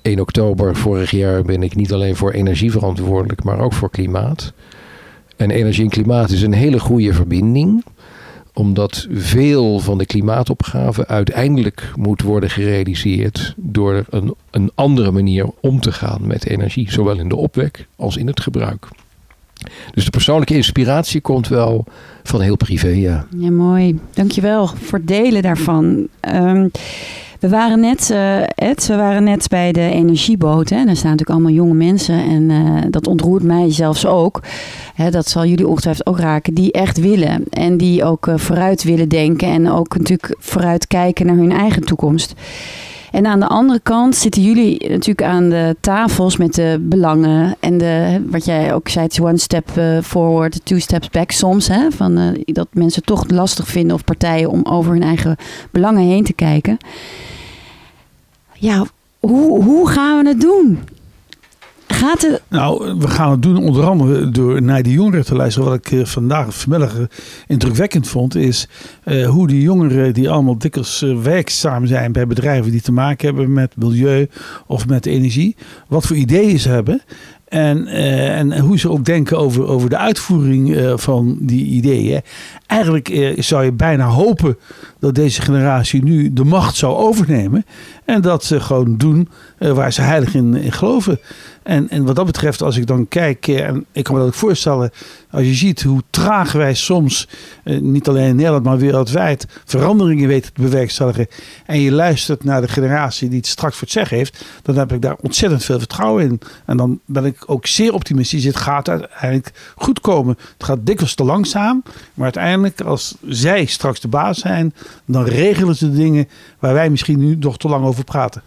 1 0.03 0.21
oktober 0.21 0.77
vorig 0.77 1.11
jaar 1.11 1.43
ben 1.43 1.63
ik 1.63 1.75
niet 1.75 1.93
alleen 1.93 2.17
voor 2.17 2.31
energie 2.33 2.71
verantwoordelijk, 2.71 3.45
maar 3.45 3.59
ook 3.59 3.73
voor 3.73 3.91
klimaat. 3.91 4.53
En 5.37 5.51
energie 5.51 5.85
en 5.85 5.91
klimaat 5.91 6.31
is 6.31 6.43
een 6.43 6.53
hele 6.53 6.81
goede 6.81 7.13
verbinding 7.13 7.85
omdat 8.55 9.07
veel 9.11 9.79
van 9.79 9.99
de 9.99 10.07
klimaatopgave 10.07 11.07
uiteindelijk 11.07 11.93
moet 11.97 12.23
worden 12.23 12.51
gerealiseerd 12.51 13.55
door 13.57 14.05
een, 14.11 14.35
een 14.51 14.71
andere 14.75 15.11
manier 15.11 15.47
om 15.61 15.81
te 15.81 15.93
gaan 15.93 16.27
met 16.27 16.47
energie, 16.47 16.93
zowel 16.93 17.19
in 17.19 17.29
de 17.29 17.37
opwek 17.37 17.87
als 17.97 18.17
in 18.17 18.27
het 18.27 18.41
gebruik. 18.41 18.89
Dus 19.95 20.05
de 20.05 20.11
persoonlijke 20.11 20.55
inspiratie 20.55 21.21
komt 21.21 21.49
wel 21.49 21.85
van 22.23 22.41
heel 22.41 22.57
privé, 22.57 22.89
ja. 22.89 23.27
Ja, 23.37 23.51
mooi. 23.51 23.99
Dankjewel 24.15 24.67
voor 24.67 24.99
het 24.99 25.09
delen 25.09 25.43
daarvan. 25.43 26.09
Um, 26.35 26.71
we 27.41 27.49
waren 27.49 27.81
net, 27.81 28.11
uh, 28.13 28.43
Ed, 28.55 28.87
we 28.87 28.97
waren 28.97 29.25
net 29.25 29.49
bij 29.49 29.73
de 29.73 29.91
energieboot. 29.91 30.69
Hè? 30.69 30.85
Daar 30.85 30.97
staan 30.97 31.11
natuurlijk 31.11 31.31
allemaal 31.31 31.53
jonge 31.53 31.75
mensen. 31.75 32.23
En 32.25 32.51
uh, 32.51 32.83
dat 32.91 33.07
ontroert 33.07 33.43
mij 33.43 33.73
zelfs 33.73 34.07
ook. 34.07 34.41
Hè, 34.95 35.11
dat 35.11 35.29
zal 35.29 35.47
jullie 35.47 35.67
ongetwijfeld 35.67 36.07
ook 36.07 36.19
raken. 36.19 36.55
Die 36.55 36.73
echt 36.73 37.01
willen. 37.01 37.45
En 37.51 37.77
die 37.77 38.05
ook 38.05 38.27
uh, 38.27 38.37
vooruit 38.37 38.83
willen 38.83 39.09
denken. 39.09 39.49
En 39.49 39.71
ook 39.71 39.99
natuurlijk 39.99 40.35
vooruit 40.39 40.87
kijken 40.87 41.27
naar 41.27 41.37
hun 41.37 41.53
eigen 41.53 41.85
toekomst. 41.85 42.35
En 43.11 43.27
aan 43.27 43.41
de 43.41 43.47
andere 43.47 43.81
kant 43.83 44.17
zitten 44.17 44.43
jullie 44.43 44.89
natuurlijk 44.89 45.23
aan 45.23 45.49
de 45.49 45.77
tafels 45.81 46.37
met 46.37 46.55
de 46.55 46.77
belangen 46.81 47.57
en 47.61 47.79
de, 47.79 48.25
wat 48.31 48.45
jij 48.45 48.75
ook 48.75 48.89
zei, 48.89 49.09
one 49.21 49.39
step 49.39 49.77
eh, 49.77 49.99
forward, 50.03 50.65
two 50.65 50.79
steps 50.79 51.11
back 51.11 51.31
soms. 51.31 51.69
Hè, 51.69 51.91
van, 51.91 52.19
uh, 52.19 52.29
dat 52.45 52.69
mensen 52.73 53.05
toch 53.05 53.31
lastig 53.31 53.69
vinden 53.69 53.95
of 53.95 54.05
partijen 54.05 54.51
om 54.51 54.65
over 54.65 54.93
hun 54.93 55.03
eigen 55.03 55.37
belangen 55.71 56.03
heen 56.03 56.25
te 56.25 56.33
kijken. 56.33 56.77
Ja, 58.55 58.87
hoe, 59.21 59.63
hoe 59.63 59.89
gaan 59.89 60.23
we 60.23 60.29
het 60.29 60.41
doen? 60.41 60.79
Nou, 62.49 62.99
we 62.99 63.09
gaan 63.09 63.31
het 63.31 63.43
doen 63.43 63.57
onder 63.57 63.85
andere 63.85 64.31
door 64.31 64.63
naar 64.63 64.83
die 64.83 64.93
jongeren 64.93 65.25
te 65.25 65.35
luisteren. 65.35 65.69
Wat 65.69 65.79
ik 65.79 65.93
eh, 65.93 66.05
vandaag 66.05 66.55
vanmiddag 66.55 66.99
eh, 66.99 67.05
indrukwekkend 67.47 68.09
vond, 68.09 68.35
is 68.35 68.69
uh, 69.05 69.29
hoe 69.29 69.47
die 69.47 69.63
jongeren 69.63 70.15
die 70.15 70.31
allemaal 70.31 70.59
dikwijls 70.59 71.05
werkzaam 71.23 71.87
zijn 71.87 72.13
bij 72.13 72.27
bedrijven 72.27 72.71
die 72.71 72.81
te 72.81 72.93
maken 72.93 73.27
hebben 73.27 73.53
met 73.53 73.77
milieu 73.77 74.29
of 74.67 74.87
met 74.87 75.07
energie, 75.07 75.57
wat 75.89 76.07
voor 76.07 76.17
ideeën 76.17 76.59
ze 76.59 76.69
hebben. 76.69 77.03
En, 77.49 77.87
en 77.87 78.59
hoe 78.59 78.79
ze 78.79 78.91
ook 78.91 79.05
denken 79.05 79.39
over, 79.39 79.67
over 79.67 79.89
de 79.89 79.97
uitvoering 79.97 80.93
van 80.95 81.37
die 81.41 81.65
ideeën. 81.65 82.21
Eigenlijk 82.71 83.09
uh, 83.09 83.39
zou 83.39 83.65
je 83.65 83.73
bijna 83.73 84.07
hopen 84.07 84.59
dat 84.99 85.15
deze 85.15 85.43
generatie 85.43 86.03
nu 86.03 86.33
de 86.33 86.45
macht 86.45 86.77
zou 86.77 86.97
overnemen. 86.97 87.65
En 88.05 88.21
dat 88.21 88.45
ze 88.45 88.61
gewoon 88.61 88.97
doen 88.97 89.29
waar 89.59 89.93
ze 89.93 90.03
heilig 90.03 90.35
in, 90.35 90.73
geloven. 90.73 91.21
En, 91.63 91.89
en 91.89 92.05
wat 92.05 92.17
dat 92.17 92.27
betreft, 92.27 92.63
als 92.63 92.77
ik 92.77 92.87
dan 92.87 93.09
kijk, 93.09 93.49
eh, 93.49 93.67
en 93.67 93.87
ik 93.93 94.05
kan 94.05 94.15
me 94.15 94.21
dat 94.21 94.29
ook 94.29 94.35
voorstellen, 94.35 94.91
als 95.31 95.45
je 95.45 95.55
ziet 95.55 95.83
hoe 95.83 96.03
traag 96.11 96.53
wij 96.53 96.75
soms, 96.75 97.29
eh, 97.65 97.81
niet 97.81 98.09
alleen 98.09 98.29
in 98.29 98.37
Nederland, 98.37 98.65
maar 98.65 98.79
wereldwijd, 98.79 99.47
veranderingen 99.65 100.29
weten 100.29 100.53
te 100.53 100.63
bewerkstelligen. 100.63 101.27
En 101.67 101.81
je 101.81 101.93
luistert 101.93 102.45
naar 102.45 102.61
de 102.61 102.69
generatie 102.69 103.29
die 103.29 103.39
het 103.39 103.47
straks 103.47 103.75
voor 103.75 103.83
het 103.83 103.91
zeggen 103.91 104.17
heeft, 104.17 104.45
dan 104.63 104.77
heb 104.77 104.93
ik 104.93 105.03
daar 105.03 105.17
ontzettend 105.21 105.65
veel 105.65 105.79
vertrouwen 105.79 106.25
in. 106.25 106.41
En 106.67 106.77
dan 106.77 107.01
ben 107.05 107.25
ik 107.25 107.43
ook 107.47 107.67
zeer 107.67 107.95
optimistisch. 107.95 108.45
Het 108.45 108.57
gaat 108.57 108.89
uiteindelijk 108.89 109.53
goed 109.77 110.01
komen. 110.01 110.37
Het 110.53 110.65
gaat 110.65 110.87
dikwijls 110.87 111.15
te 111.15 111.25
langzaam, 111.25 111.83
maar 112.15 112.27
uiteindelijk, 112.63 113.01
als 113.01 113.17
zij 113.27 113.65
straks 113.65 114.01
de 114.01 114.09
baas 114.09 114.39
zijn, 114.39 114.75
dan 115.05 115.25
regelen 115.25 115.77
ze 115.77 115.91
de 115.91 115.97
dingen 115.97 116.29
waar 116.59 116.75
wij 116.75 116.91
misschien 116.91 117.19
nu 117.19 117.37
nog 117.37 117.59
te 117.59 117.69
lang 117.69 117.85
over 117.85 118.05
praten. 118.05 118.43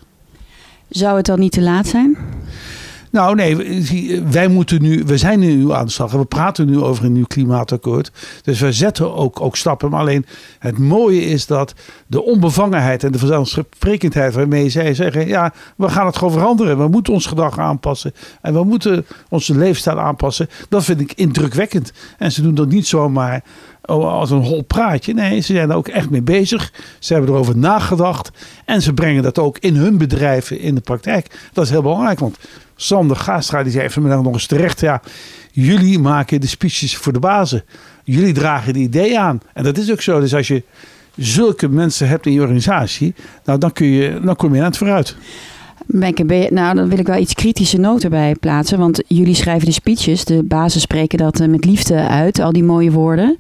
Zou 0.89 1.17
het 1.17 1.25
dan 1.25 1.39
niet 1.39 1.51
te 1.51 1.61
laat 1.61 1.87
zijn? 1.87 2.17
Nou 3.13 3.35
nee, 3.35 3.55
wij 4.31 4.47
moeten 4.47 4.81
nu, 4.81 5.03
we 5.05 5.17
zijn 5.17 5.39
nu 5.39 5.71
aan 5.71 5.85
de 5.85 5.91
slag. 5.91 6.11
We 6.11 6.25
praten 6.25 6.65
nu 6.65 6.79
over 6.79 7.05
een 7.05 7.13
nieuw 7.13 7.25
klimaatakkoord. 7.25 8.11
Dus 8.43 8.59
we 8.59 8.71
zetten 8.71 9.13
ook, 9.13 9.41
ook 9.41 9.55
stappen. 9.55 9.89
Maar 9.89 9.99
alleen 9.99 10.25
het 10.59 10.77
mooie 10.77 11.21
is 11.21 11.45
dat 11.45 11.73
de 12.07 12.23
onbevangenheid 12.23 13.03
en 13.03 13.11
de 13.11 13.19
vanzelfsprekendheid 13.19 14.33
waarmee 14.33 14.69
zij 14.69 14.93
zeggen: 14.93 15.27
ja, 15.27 15.53
we 15.75 15.89
gaan 15.89 16.05
het 16.05 16.17
gewoon 16.17 16.33
veranderen. 16.33 16.77
We 16.77 16.87
moeten 16.87 17.13
ons 17.13 17.25
gedrag 17.25 17.59
aanpassen. 17.59 18.13
En 18.41 18.53
we 18.53 18.63
moeten 18.63 19.05
onze 19.29 19.57
leefstijl 19.57 19.99
aanpassen. 19.99 20.49
Dat 20.69 20.83
vind 20.83 20.99
ik 20.99 21.13
indrukwekkend. 21.13 21.93
En 22.17 22.31
ze 22.31 22.41
doen 22.41 22.55
dat 22.55 22.67
niet 22.67 22.87
zomaar 22.87 23.43
als 23.85 24.31
een 24.31 24.43
hol 24.43 24.61
praatje. 24.61 25.13
Nee, 25.13 25.39
ze 25.39 25.53
zijn 25.53 25.69
er 25.69 25.75
ook 25.75 25.87
echt 25.87 26.09
mee 26.09 26.21
bezig. 26.21 26.73
Ze 26.99 27.13
hebben 27.13 27.31
erover 27.31 27.57
nagedacht. 27.57 28.31
En 28.65 28.81
ze 28.81 28.93
brengen 28.93 29.23
dat 29.23 29.39
ook 29.39 29.57
in 29.57 29.75
hun 29.75 29.97
bedrijven 29.97 30.59
in 30.59 30.75
de 30.75 30.81
praktijk. 30.81 31.49
Dat 31.53 31.65
is 31.65 31.69
heel 31.69 31.81
belangrijk. 31.81 32.19
Want 32.19 32.37
Sander 32.75 33.17
Gaastra 33.17 33.63
die 33.63 33.71
zei 33.71 33.89
vanmiddag 33.89 34.23
nog 34.23 34.33
eens 34.33 34.45
terecht. 34.45 34.79
Ja, 34.79 35.01
jullie 35.51 35.99
maken 35.99 36.41
de 36.41 36.47
speeches 36.47 36.97
voor 36.97 37.13
de 37.13 37.19
bazen. 37.19 37.63
Jullie 38.03 38.33
dragen 38.33 38.73
de 38.73 38.79
ideeën 38.79 39.19
aan. 39.19 39.41
En 39.53 39.63
dat 39.63 39.77
is 39.77 39.91
ook 39.91 40.01
zo. 40.01 40.19
Dus 40.19 40.35
als 40.35 40.47
je 40.47 40.63
zulke 41.15 41.67
mensen 41.67 42.07
hebt 42.07 42.25
in 42.25 42.33
je 42.33 42.41
organisatie, 42.41 43.13
nou, 43.45 43.59
dan, 43.59 43.73
kun 43.73 43.87
je, 43.87 44.19
dan 44.23 44.35
kom 44.35 44.53
je 44.53 44.59
aan 44.59 44.65
het 44.65 44.77
vooruit. 44.77 45.15
Nou, 45.87 46.75
dan 46.75 46.89
wil 46.89 46.97
ik 46.97 47.07
wel 47.07 47.17
iets 47.17 47.33
kritische 47.33 47.77
noten 47.77 48.09
bij 48.09 48.35
plaatsen. 48.39 48.79
Want 48.79 49.01
jullie 49.07 49.35
schrijven 49.35 49.65
de 49.65 49.73
speeches. 49.73 50.25
De 50.25 50.43
bazen 50.43 50.81
spreken 50.81 51.17
dat 51.17 51.39
eh, 51.39 51.47
met 51.47 51.65
liefde 51.65 52.07
uit, 52.07 52.39
al 52.39 52.51
die 52.51 52.63
mooie 52.63 52.91
woorden. 52.91 53.37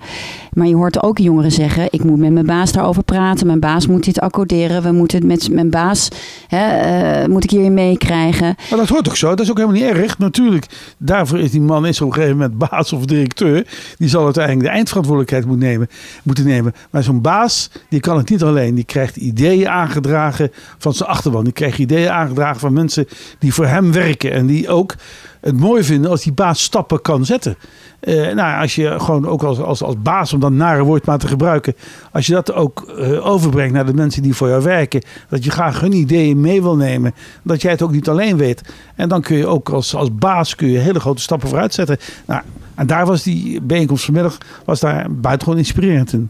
Maar 0.53 0.67
je 0.67 0.75
hoort 0.75 1.03
ook 1.03 1.17
jongeren 1.17 1.51
zeggen: 1.51 1.87
ik 1.89 2.03
moet 2.03 2.19
met 2.19 2.31
mijn 2.31 2.45
baas 2.45 2.71
daarover 2.71 3.03
praten. 3.03 3.47
Mijn 3.47 3.59
baas 3.59 3.87
moet 3.87 4.03
dit 4.03 4.19
accorderen. 4.19 4.83
We 4.83 4.91
moeten 4.91 5.27
met 5.27 5.49
mijn 5.51 5.69
baas 5.69 6.09
hè, 6.47 7.21
uh, 7.21 7.27
moet 7.27 7.43
ik 7.43 7.49
hierin 7.49 7.73
meekrijgen. 7.73 8.55
Maar 8.69 8.79
dat 8.79 8.89
hoort 8.89 9.07
ook 9.07 9.15
zo. 9.15 9.29
Dat 9.29 9.39
is 9.39 9.49
ook 9.49 9.57
helemaal 9.57 9.81
niet 9.81 9.89
erg. 9.89 10.17
Natuurlijk, 10.17 10.65
daarvoor 10.97 11.39
is 11.39 11.51
die 11.51 11.61
man 11.61 11.85
is 11.85 12.01
op 12.01 12.07
een 12.07 12.13
gegeven 12.13 12.37
moment 12.37 12.57
baas 12.57 12.93
of 12.93 13.05
directeur. 13.05 13.67
Die 13.97 14.09
zal 14.09 14.23
uiteindelijk 14.23 14.65
de 14.65 14.71
eindverantwoordelijkheid 14.71 15.45
moeten 15.45 15.67
nemen. 15.67 15.87
Moeten 16.23 16.45
nemen. 16.45 16.73
Maar 16.89 17.03
zo'n 17.03 17.21
baas, 17.21 17.69
die 17.89 17.99
kan 17.99 18.17
het 18.17 18.29
niet 18.29 18.43
alleen. 18.43 18.75
Die 18.75 18.83
krijgt 18.83 19.15
ideeën 19.15 19.69
aangedragen 19.69 20.51
van 20.77 20.93
zijn 20.93 21.09
achterban. 21.09 21.43
Die 21.43 21.53
krijgt 21.53 21.77
ideeën 21.77 22.09
aangedragen 22.09 22.32
van 22.35 22.73
mensen 22.73 23.07
die 23.39 23.53
voor 23.53 23.65
hem 23.65 23.91
werken. 23.91 24.31
En 24.31 24.45
die 24.45 24.69
ook 24.69 24.95
het 25.41 25.59
mooi 25.59 25.83
vinden 25.83 26.11
als 26.11 26.23
die 26.23 26.33
baas 26.33 26.63
stappen 26.63 27.01
kan 27.01 27.25
zetten. 27.25 27.57
Uh, 28.01 28.33
nou, 28.33 28.61
als 28.61 28.75
je 28.75 28.99
gewoon 28.99 29.27
ook 29.27 29.43
als, 29.43 29.59
als, 29.59 29.83
als 29.83 30.01
baas, 30.01 30.33
om 30.33 30.39
dat 30.39 30.51
nare 30.51 30.83
woord 30.83 31.05
maar 31.05 31.17
te 31.17 31.27
gebruiken, 31.27 31.75
als 32.11 32.27
je 32.27 32.33
dat 32.33 32.53
ook 32.53 32.93
uh, 32.99 33.25
overbrengt 33.25 33.73
naar 33.73 33.85
de 33.85 33.93
mensen 33.93 34.21
die 34.21 34.33
voor 34.33 34.47
jou 34.47 34.63
werken, 34.63 35.01
dat 35.29 35.43
je 35.43 35.51
graag 35.51 35.79
hun 35.79 35.93
ideeën 35.93 36.41
mee 36.41 36.61
wil 36.61 36.75
nemen, 36.75 37.13
dat 37.43 37.61
jij 37.61 37.71
het 37.71 37.81
ook 37.81 37.91
niet 37.91 38.09
alleen 38.09 38.37
weet. 38.37 38.61
En 38.95 39.09
dan 39.09 39.21
kun 39.21 39.37
je 39.37 39.47
ook 39.47 39.69
als, 39.69 39.95
als 39.95 40.15
baas 40.15 40.55
kun 40.55 40.69
je 40.69 40.77
hele 40.77 40.99
grote 40.99 41.21
stappen 41.21 41.49
vooruit 41.49 41.73
zetten. 41.73 41.97
Nou, 42.25 42.41
en 42.75 42.87
daar 42.87 43.05
was 43.05 43.23
die 43.23 43.61
bijeenkomst 43.61 44.05
vanmiddag 44.05 44.37
was 44.65 44.79
daar 44.79 45.11
buitengewoon 45.11 45.59
inspirerend 45.59 46.13
in. 46.13 46.29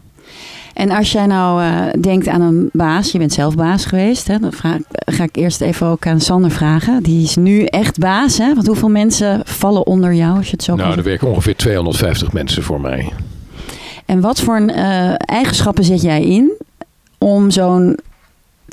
En 0.74 0.90
als 0.90 1.12
jij 1.12 1.26
nou 1.26 1.62
uh, 1.62 1.86
denkt 2.00 2.28
aan 2.28 2.40
een 2.40 2.68
baas, 2.72 3.12
je 3.12 3.18
bent 3.18 3.32
zelf 3.32 3.54
baas 3.54 3.84
geweest, 3.84 4.28
hè, 4.28 4.38
dan 4.38 4.52
vraag, 4.52 4.78
ga 4.90 5.22
ik 5.24 5.36
eerst 5.36 5.60
even 5.60 5.86
ook 5.86 6.06
aan 6.06 6.20
Sander 6.20 6.50
vragen. 6.50 7.02
Die 7.02 7.22
is 7.22 7.36
nu 7.36 7.64
echt 7.64 7.98
baas, 7.98 8.38
hè? 8.38 8.54
Want 8.54 8.66
hoeveel 8.66 8.88
mensen 8.88 9.42
vallen 9.44 9.86
onder 9.86 10.14
jou, 10.14 10.36
als 10.36 10.46
je 10.46 10.52
het 10.52 10.62
zo 10.62 10.74
Nou, 10.74 10.96
er 10.96 11.02
werken 11.02 11.28
ongeveer 11.28 11.56
250 11.56 12.32
mensen 12.32 12.62
voor 12.62 12.80
mij. 12.80 13.12
En 14.06 14.20
wat 14.20 14.40
voor 14.40 14.56
een, 14.56 14.70
uh, 14.70 15.14
eigenschappen 15.16 15.84
zet 15.84 16.02
jij 16.02 16.22
in 16.22 16.52
om 17.18 17.50
zo'n 17.50 17.98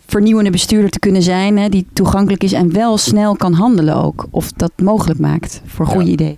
vernieuwende 0.08 0.50
bestuurder 0.50 0.90
te 0.90 1.00
kunnen 1.00 1.22
zijn, 1.22 1.58
hè, 1.58 1.70
die 1.70 1.88
toegankelijk 1.94 2.44
is 2.44 2.54
en 2.54 2.74
wel 2.74 2.98
snel 2.98 3.36
kan 3.36 3.54
handelen 3.54 3.96
ook? 3.96 4.28
Of 4.30 4.52
dat 4.52 4.72
mogelijk 4.84 5.20
maakt 5.20 5.62
voor 5.66 5.86
goede 5.86 6.06
ja. 6.06 6.12
ideeën? 6.12 6.38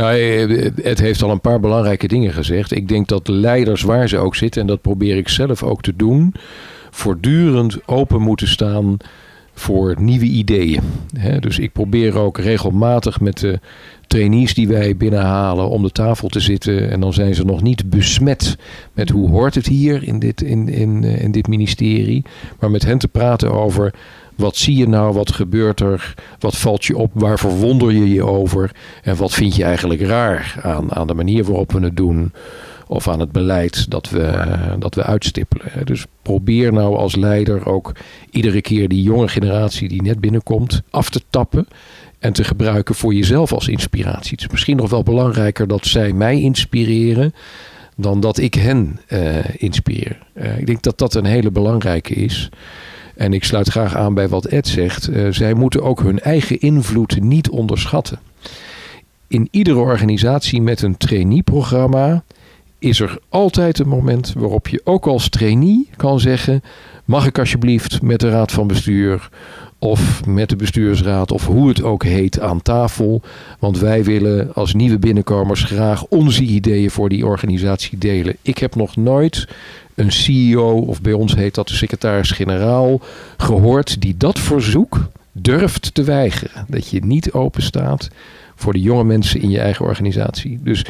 Nou, 0.00 0.18
eh, 0.18 0.70
het 0.82 1.00
heeft 1.00 1.22
al 1.22 1.30
een 1.30 1.40
paar 1.40 1.60
belangrijke 1.60 2.08
dingen 2.08 2.32
gezegd. 2.32 2.76
Ik 2.76 2.88
denk 2.88 3.08
dat 3.08 3.28
leiders 3.28 3.82
waar 3.82 4.08
ze 4.08 4.18
ook 4.18 4.34
zitten, 4.34 4.60
en 4.60 4.66
dat 4.66 4.80
probeer 4.80 5.16
ik 5.16 5.28
zelf 5.28 5.62
ook 5.62 5.82
te 5.82 5.96
doen, 5.96 6.34
voortdurend 6.90 7.88
open 7.88 8.20
moeten 8.20 8.48
staan 8.48 8.96
voor 9.52 9.94
nieuwe 9.98 10.24
ideeën. 10.24 10.82
dus 11.40 11.58
ik 11.58 11.72
probeer 11.72 12.18
ook 12.18 12.38
regelmatig 12.38 13.20
met 13.20 13.38
de 13.38 13.60
trainees 14.06 14.54
die 14.54 14.68
wij 14.68 14.96
binnenhalen 14.96 15.68
om 15.68 15.82
de 15.82 15.90
tafel 15.90 16.28
te 16.28 16.40
zitten. 16.40 16.90
En 16.90 17.00
dan 17.00 17.12
zijn 17.12 17.34
ze 17.34 17.44
nog 17.44 17.62
niet 17.62 17.90
besmet 17.90 18.56
met 18.92 19.10
hoe 19.10 19.28
hoort 19.28 19.54
het 19.54 19.66
hier 19.66 20.02
in 20.02 20.18
dit, 20.18 20.42
in, 20.42 20.68
in, 20.68 21.04
eh, 21.04 21.22
in 21.22 21.32
dit 21.32 21.46
ministerie. 21.46 22.24
Maar 22.60 22.70
met 22.70 22.84
hen 22.84 22.98
te 22.98 23.08
praten 23.08 23.52
over 23.52 23.94
wat 24.40 24.56
zie 24.56 24.76
je 24.76 24.88
nou? 24.88 25.12
Wat 25.12 25.32
gebeurt 25.32 25.80
er? 25.80 26.14
Wat 26.38 26.56
valt 26.56 26.84
je 26.84 26.96
op? 26.96 27.10
Waar 27.14 27.38
verwonder 27.38 27.92
je 27.92 28.10
je 28.12 28.22
over? 28.22 28.70
En 29.02 29.16
wat 29.16 29.32
vind 29.32 29.56
je 29.56 29.64
eigenlijk 29.64 30.00
raar 30.00 30.60
aan, 30.62 30.94
aan 30.94 31.06
de 31.06 31.14
manier 31.14 31.44
waarop 31.44 31.72
we 31.72 31.80
het 31.80 31.96
doen? 31.96 32.32
Of 32.86 33.08
aan 33.08 33.20
het 33.20 33.32
beleid 33.32 33.90
dat 33.90 34.10
we, 34.10 34.44
dat 34.78 34.94
we 34.94 35.02
uitstippelen. 35.02 35.66
Dus 35.84 36.06
probeer 36.22 36.72
nou 36.72 36.96
als 36.96 37.16
leider 37.16 37.66
ook 37.66 37.92
iedere 38.30 38.60
keer 38.60 38.88
die 38.88 39.02
jonge 39.02 39.28
generatie 39.28 39.88
die 39.88 40.02
net 40.02 40.20
binnenkomt 40.20 40.82
af 40.90 41.10
te 41.10 41.22
tappen. 41.30 41.66
En 42.18 42.32
te 42.32 42.44
gebruiken 42.44 42.94
voor 42.94 43.14
jezelf 43.14 43.52
als 43.52 43.68
inspiratie. 43.68 44.30
Het 44.30 44.40
is 44.40 44.48
misschien 44.48 44.76
nog 44.76 44.90
wel 44.90 45.02
belangrijker 45.02 45.66
dat 45.66 45.86
zij 45.86 46.12
mij 46.12 46.40
inspireren 46.40 47.34
dan 47.96 48.20
dat 48.20 48.38
ik 48.38 48.54
hen 48.54 49.00
uh, 49.08 49.36
inspireer. 49.56 50.18
Uh, 50.34 50.58
ik 50.58 50.66
denk 50.66 50.82
dat 50.82 50.98
dat 50.98 51.14
een 51.14 51.24
hele 51.24 51.50
belangrijke 51.50 52.14
is. 52.14 52.50
En 53.20 53.32
ik 53.32 53.44
sluit 53.44 53.68
graag 53.68 53.96
aan 53.96 54.14
bij 54.14 54.28
wat 54.28 54.44
Ed 54.44 54.68
zegt. 54.68 55.08
Uh, 55.08 55.32
zij 55.32 55.54
moeten 55.54 55.82
ook 55.82 56.02
hun 56.02 56.20
eigen 56.20 56.60
invloed 56.60 57.20
niet 57.20 57.48
onderschatten. 57.48 58.20
In 59.26 59.48
iedere 59.50 59.78
organisatie 59.78 60.62
met 60.62 60.82
een 60.82 60.96
trainee-programma 60.96 62.22
is 62.78 63.00
er 63.00 63.18
altijd 63.28 63.78
een 63.78 63.88
moment 63.88 64.32
waarop 64.36 64.68
je 64.68 64.80
ook 64.84 65.06
als 65.06 65.28
trainee 65.28 65.88
kan 65.96 66.20
zeggen: 66.20 66.62
mag 67.04 67.26
ik 67.26 67.38
alsjeblieft 67.38 68.02
met 68.02 68.20
de 68.20 68.30
raad 68.30 68.52
van 68.52 68.66
bestuur 68.66 69.28
of 69.82 70.26
met 70.26 70.48
de 70.48 70.56
bestuursraad 70.56 71.32
of 71.32 71.46
hoe 71.46 71.68
het 71.68 71.82
ook 71.82 72.04
heet 72.04 72.40
aan 72.40 72.62
tafel. 72.62 73.22
Want 73.58 73.78
wij 73.78 74.04
willen 74.04 74.54
als 74.54 74.74
nieuwe 74.74 74.98
binnenkomers 74.98 75.62
graag 75.62 76.04
onze 76.04 76.42
ideeën 76.42 76.90
voor 76.90 77.08
die 77.08 77.26
organisatie 77.26 77.98
delen. 77.98 78.36
Ik 78.42 78.58
heb 78.58 78.74
nog 78.74 78.96
nooit 78.96 79.48
een 79.94 80.12
CEO, 80.12 80.78
of 80.78 81.00
bij 81.00 81.12
ons 81.12 81.34
heet 81.34 81.54
dat 81.54 81.68
de 81.68 81.74
secretaris-generaal, 81.74 83.00
gehoord 83.36 84.00
die 84.00 84.16
dat 84.16 84.38
verzoek 84.38 85.08
durft 85.32 85.94
te 85.94 86.02
weigeren. 86.02 86.64
Dat 86.68 86.88
je 86.88 87.04
niet 87.04 87.32
open 87.32 87.62
staat 87.62 88.08
voor 88.54 88.72
de 88.72 88.80
jonge 88.80 89.04
mensen 89.04 89.40
in 89.40 89.50
je 89.50 89.60
eigen 89.60 89.84
organisatie. 89.84 90.60
Dus 90.62 90.84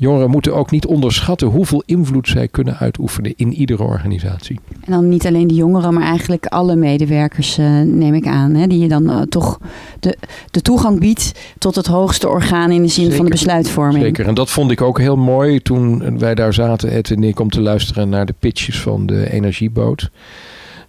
jongeren 0.00 0.30
moeten 0.30 0.54
ook 0.54 0.70
niet 0.70 0.86
onderschatten 0.86 1.48
hoeveel 1.48 1.82
invloed 1.86 2.28
zij 2.28 2.48
kunnen 2.48 2.76
uitoefenen 2.76 3.32
in 3.36 3.52
iedere 3.52 3.82
organisatie. 3.82 4.60
En 4.84 4.92
dan 4.92 5.08
niet 5.08 5.26
alleen 5.26 5.46
de 5.46 5.54
jongeren, 5.54 5.94
maar 5.94 6.02
eigenlijk 6.02 6.46
alle 6.46 6.76
medewerkers, 6.76 7.58
uh, 7.58 7.80
neem 7.80 8.14
ik 8.14 8.26
aan, 8.26 8.54
hè, 8.54 8.66
die 8.66 8.78
je 8.78 8.88
dan 8.88 9.10
uh, 9.10 9.20
toch 9.20 9.58
de, 10.00 10.16
de 10.50 10.62
toegang 10.62 11.00
biedt 11.00 11.32
tot 11.58 11.74
het 11.74 11.86
hoogste 11.86 12.28
orgaan 12.28 12.70
in 12.70 12.82
de 12.82 12.88
zin 12.88 13.02
Zeker. 13.02 13.16
van 13.16 13.24
de 13.24 13.30
besluitvorming. 13.30 14.04
Zeker, 14.04 14.26
en 14.26 14.34
dat 14.34 14.50
vond 14.50 14.70
ik 14.70 14.82
ook 14.82 14.98
heel 14.98 15.16
mooi 15.16 15.62
toen 15.62 16.18
wij 16.18 16.34
daar 16.34 16.54
zaten, 16.54 16.90
Ed 16.90 17.10
en 17.10 17.24
ik, 17.24 17.40
om 17.40 17.50
te 17.50 17.60
luisteren 17.60 18.08
naar 18.08 18.26
de 18.26 18.34
pitches 18.38 18.80
van 18.80 19.06
de 19.06 19.32
energieboot. 19.32 20.10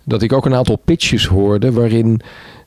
Dat 0.04 0.22
ik 0.22 0.34
ook 0.34 0.46
een 0.46 0.56
aantal 0.56 0.82
pitches 0.86 1.26
hoorde 1.26 1.72
waarin 1.72 2.22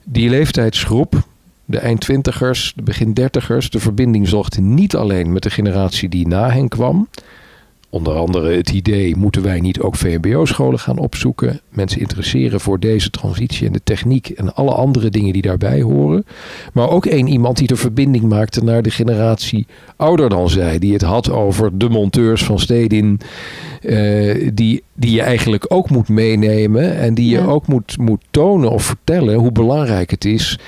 die 0.05 0.31
leeftijdsgroep 0.31 1.23
de 1.65 1.79
eindtwintigers, 1.79 2.73
de 2.77 2.83
begin 2.83 3.13
dertigers, 3.13 3.71
de 3.71 3.81
verbinding 3.81 4.29
zocht 4.29 4.61
niet 4.61 4.97
alleen 4.97 5.33
met 5.33 5.43
de 5.43 5.51
generatie 5.51 6.09
die 6.09 6.29
na 6.29 6.51
hen 6.51 6.69
kwam. 6.69 7.09
Onder 7.95 8.15
andere 8.15 8.57
het 8.57 8.71
idee, 8.71 9.17
moeten 9.17 9.43
wij 9.43 9.61
niet 9.61 9.81
ook 9.81 9.97
VMBO-scholen 9.97 10.79
gaan 10.79 10.99
opzoeken? 10.99 11.61
Mensen 11.69 12.01
interesseren 12.01 12.61
voor 12.61 12.81
deze 12.81 13.11
transitie 13.11 13.67
en 13.67 13.73
de 13.73 13.81
techniek 13.85 14.29
en 14.29 14.55
alle 14.55 14.73
andere 14.73 15.11
dingen 15.11 15.33
die 15.33 15.43
daarbij 15.43 15.83
horen. 15.83 16.25
Maar 16.73 16.91
ook 16.91 17.07
één 17.07 17.27
iemand 17.27 17.57
die 17.57 17.67
de 17.67 17.77
verbinding 17.77 18.25
maakte 18.25 18.65
naar 18.65 18.83
de 18.83 18.91
generatie 18.91 19.67
ouder 19.97 20.29
dan 20.29 20.51
zij. 20.51 20.79
Die 20.79 20.93
het 20.93 21.03
had 21.03 21.31
over 21.31 21.79
de 21.79 21.89
monteurs 21.89 22.45
van 22.45 22.59
Stedin. 22.59 23.21
Uh, 23.83 24.51
die, 24.55 24.83
die 24.95 25.11
je 25.11 25.23
eigenlijk 25.23 25.65
ook 25.69 25.91
moet 25.91 26.09
meenemen. 26.09 26.97
En 26.97 27.15
die 27.15 27.31
je 27.31 27.39
ja. 27.39 27.45
ook 27.45 27.67
moet, 27.67 27.99
moet 27.99 28.25
tonen 28.31 28.71
of 28.71 28.83
vertellen 28.83 29.35
hoe 29.35 29.53
belangrijk 29.53 30.11
het 30.11 30.25
is 30.25 30.59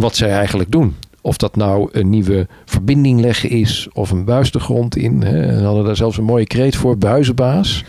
wat 0.00 0.16
zij 0.16 0.30
eigenlijk 0.30 0.70
doen. 0.70 0.96
of 1.22 1.36
dat 1.36 1.56
nou 1.56 1.88
een 1.92 2.10
nieuwe 2.10 2.46
verbinding 2.64 3.20
leggen 3.20 3.50
is 3.50 3.88
of 3.92 4.10
een 4.10 4.24
buis 4.24 4.50
de 4.50 4.60
grond 4.60 4.96
in. 4.96 5.22
Hè. 5.22 5.56
We 5.56 5.64
hadden 5.64 5.84
daar 5.84 5.96
zelfs 5.96 6.16
een 6.18 6.24
mooie 6.24 6.46
kreet 6.46 6.76
voor, 6.76 6.98
buizenbaas. 6.98 7.84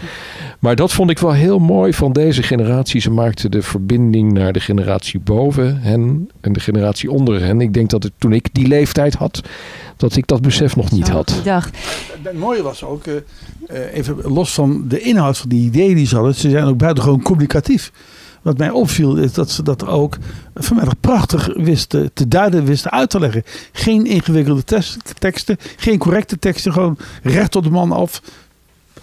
Maar 0.60 0.75
dat 0.75 0.91
vond 0.91 1.10
ik 1.10 1.20
wel 1.20 1.32
heel 1.32 1.60
mooi 1.60 1.94
van 1.94 2.13
deze 2.13 2.44
generatie. 2.44 3.01
Ze 3.01 3.12
maakten 3.12 3.51
de 3.51 3.62
verbinding 3.62 4.32
naar 4.32 4.53
de 4.53 4.60
generatie 4.60 5.20
boven 5.20 5.77
hen 5.82 6.30
en 6.41 6.53
de 6.53 6.60
generatie 6.60 7.12
onder 7.12 7.41
hen. 7.41 7.62
Ik 7.62 7.74
denk 7.74 7.89
dat 7.89 8.03
het, 8.03 8.12
toen 8.18 8.34
ik 8.34 8.50
die 8.51 8.68
leeftijd 8.68 9.13
had, 9.13 9.41
dat 9.98 10.15
ik 10.15 10.27
dat 10.27 10.41
besef 10.41 10.75
nog 10.75 10.91
niet 10.91 11.10
had. 11.10 11.30
ik 11.30 11.44
dacht, 11.44 11.77
Het 12.22 12.38
mooie 12.38 12.62
was 12.62 12.84
ook, 12.84 13.06
eh, 13.06 13.15
eh, 13.68 13.96
even 13.98 14.15
los 14.24 14.53
van 14.53 14.88
de 14.88 15.00
inhoud 15.00 15.38
van 15.38 15.50
die 15.50 15.65
ideeën 15.65 15.96
die 15.96 16.08
ze 16.08 16.15
hadden, 16.15 16.36
ze 16.36 16.50
zijn 16.50 16.65
ook 16.65 16.77
buitengewoon 16.77 17.22
communicatief. 17.22 17.91
Wat 18.42 18.58
mij 18.58 18.70
opviel 18.70 19.18
is 19.18 19.34
dat 19.34 19.50
ze 19.50 19.64
dat 19.64 19.88
ook 19.88 20.18
vanmiddag 20.56 21.00
prachtig 21.00 21.50
wisten 21.56 22.14
te 22.14 22.28
duiden, 22.28 22.66
wisten 22.66 22.92
uit 22.92 23.10
te 23.10 23.20
leggen. 23.20 23.44
Geen 23.72 24.06
ingewikkelde 24.06 24.64
teksten, 25.20 25.58
geen 25.78 25.98
correcte 25.98 26.40
teksten, 26.40 26.74
gewoon 26.74 26.98
recht 27.24 27.52
tot 27.52 27.64
de 27.64 27.70
man 27.70 27.92
af. 27.92 28.22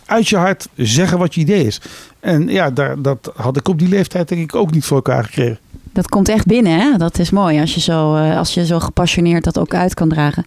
Uit 0.06 0.28
je 0.28 0.36
hart 0.36 0.68
zeggen 0.76 1.18
wat 1.18 1.34
je 1.34 1.40
idee 1.40 1.66
is. 1.66 1.80
En 2.20 2.48
ja, 2.48 2.70
daar, 2.70 3.02
dat 3.02 3.32
had 3.36 3.56
ik 3.56 3.68
op 3.68 3.78
die 3.78 3.88
leeftijd 3.88 4.28
denk 4.28 4.40
ik 4.40 4.54
ook 4.54 4.70
niet 4.70 4.84
voor 4.84 4.96
elkaar 4.96 5.24
gekregen. 5.24 5.58
dat 5.92 6.08
komt 6.08 6.28
echt 6.28 6.46
binnen, 6.46 6.78
hè? 6.78 6.96
Dat 6.96 7.18
is 7.18 7.30
mooi 7.30 7.60
als 7.60 7.74
je 7.74 7.80
zo, 7.80 8.16
eh, 8.16 8.36
als 8.36 8.54
je 8.54 8.66
zo 8.66 8.80
gepassioneerd 8.80 9.44
dat 9.44 9.58
ook 9.58 9.74
uit 9.74 9.94
kan 9.94 10.08
dragen. 10.08 10.44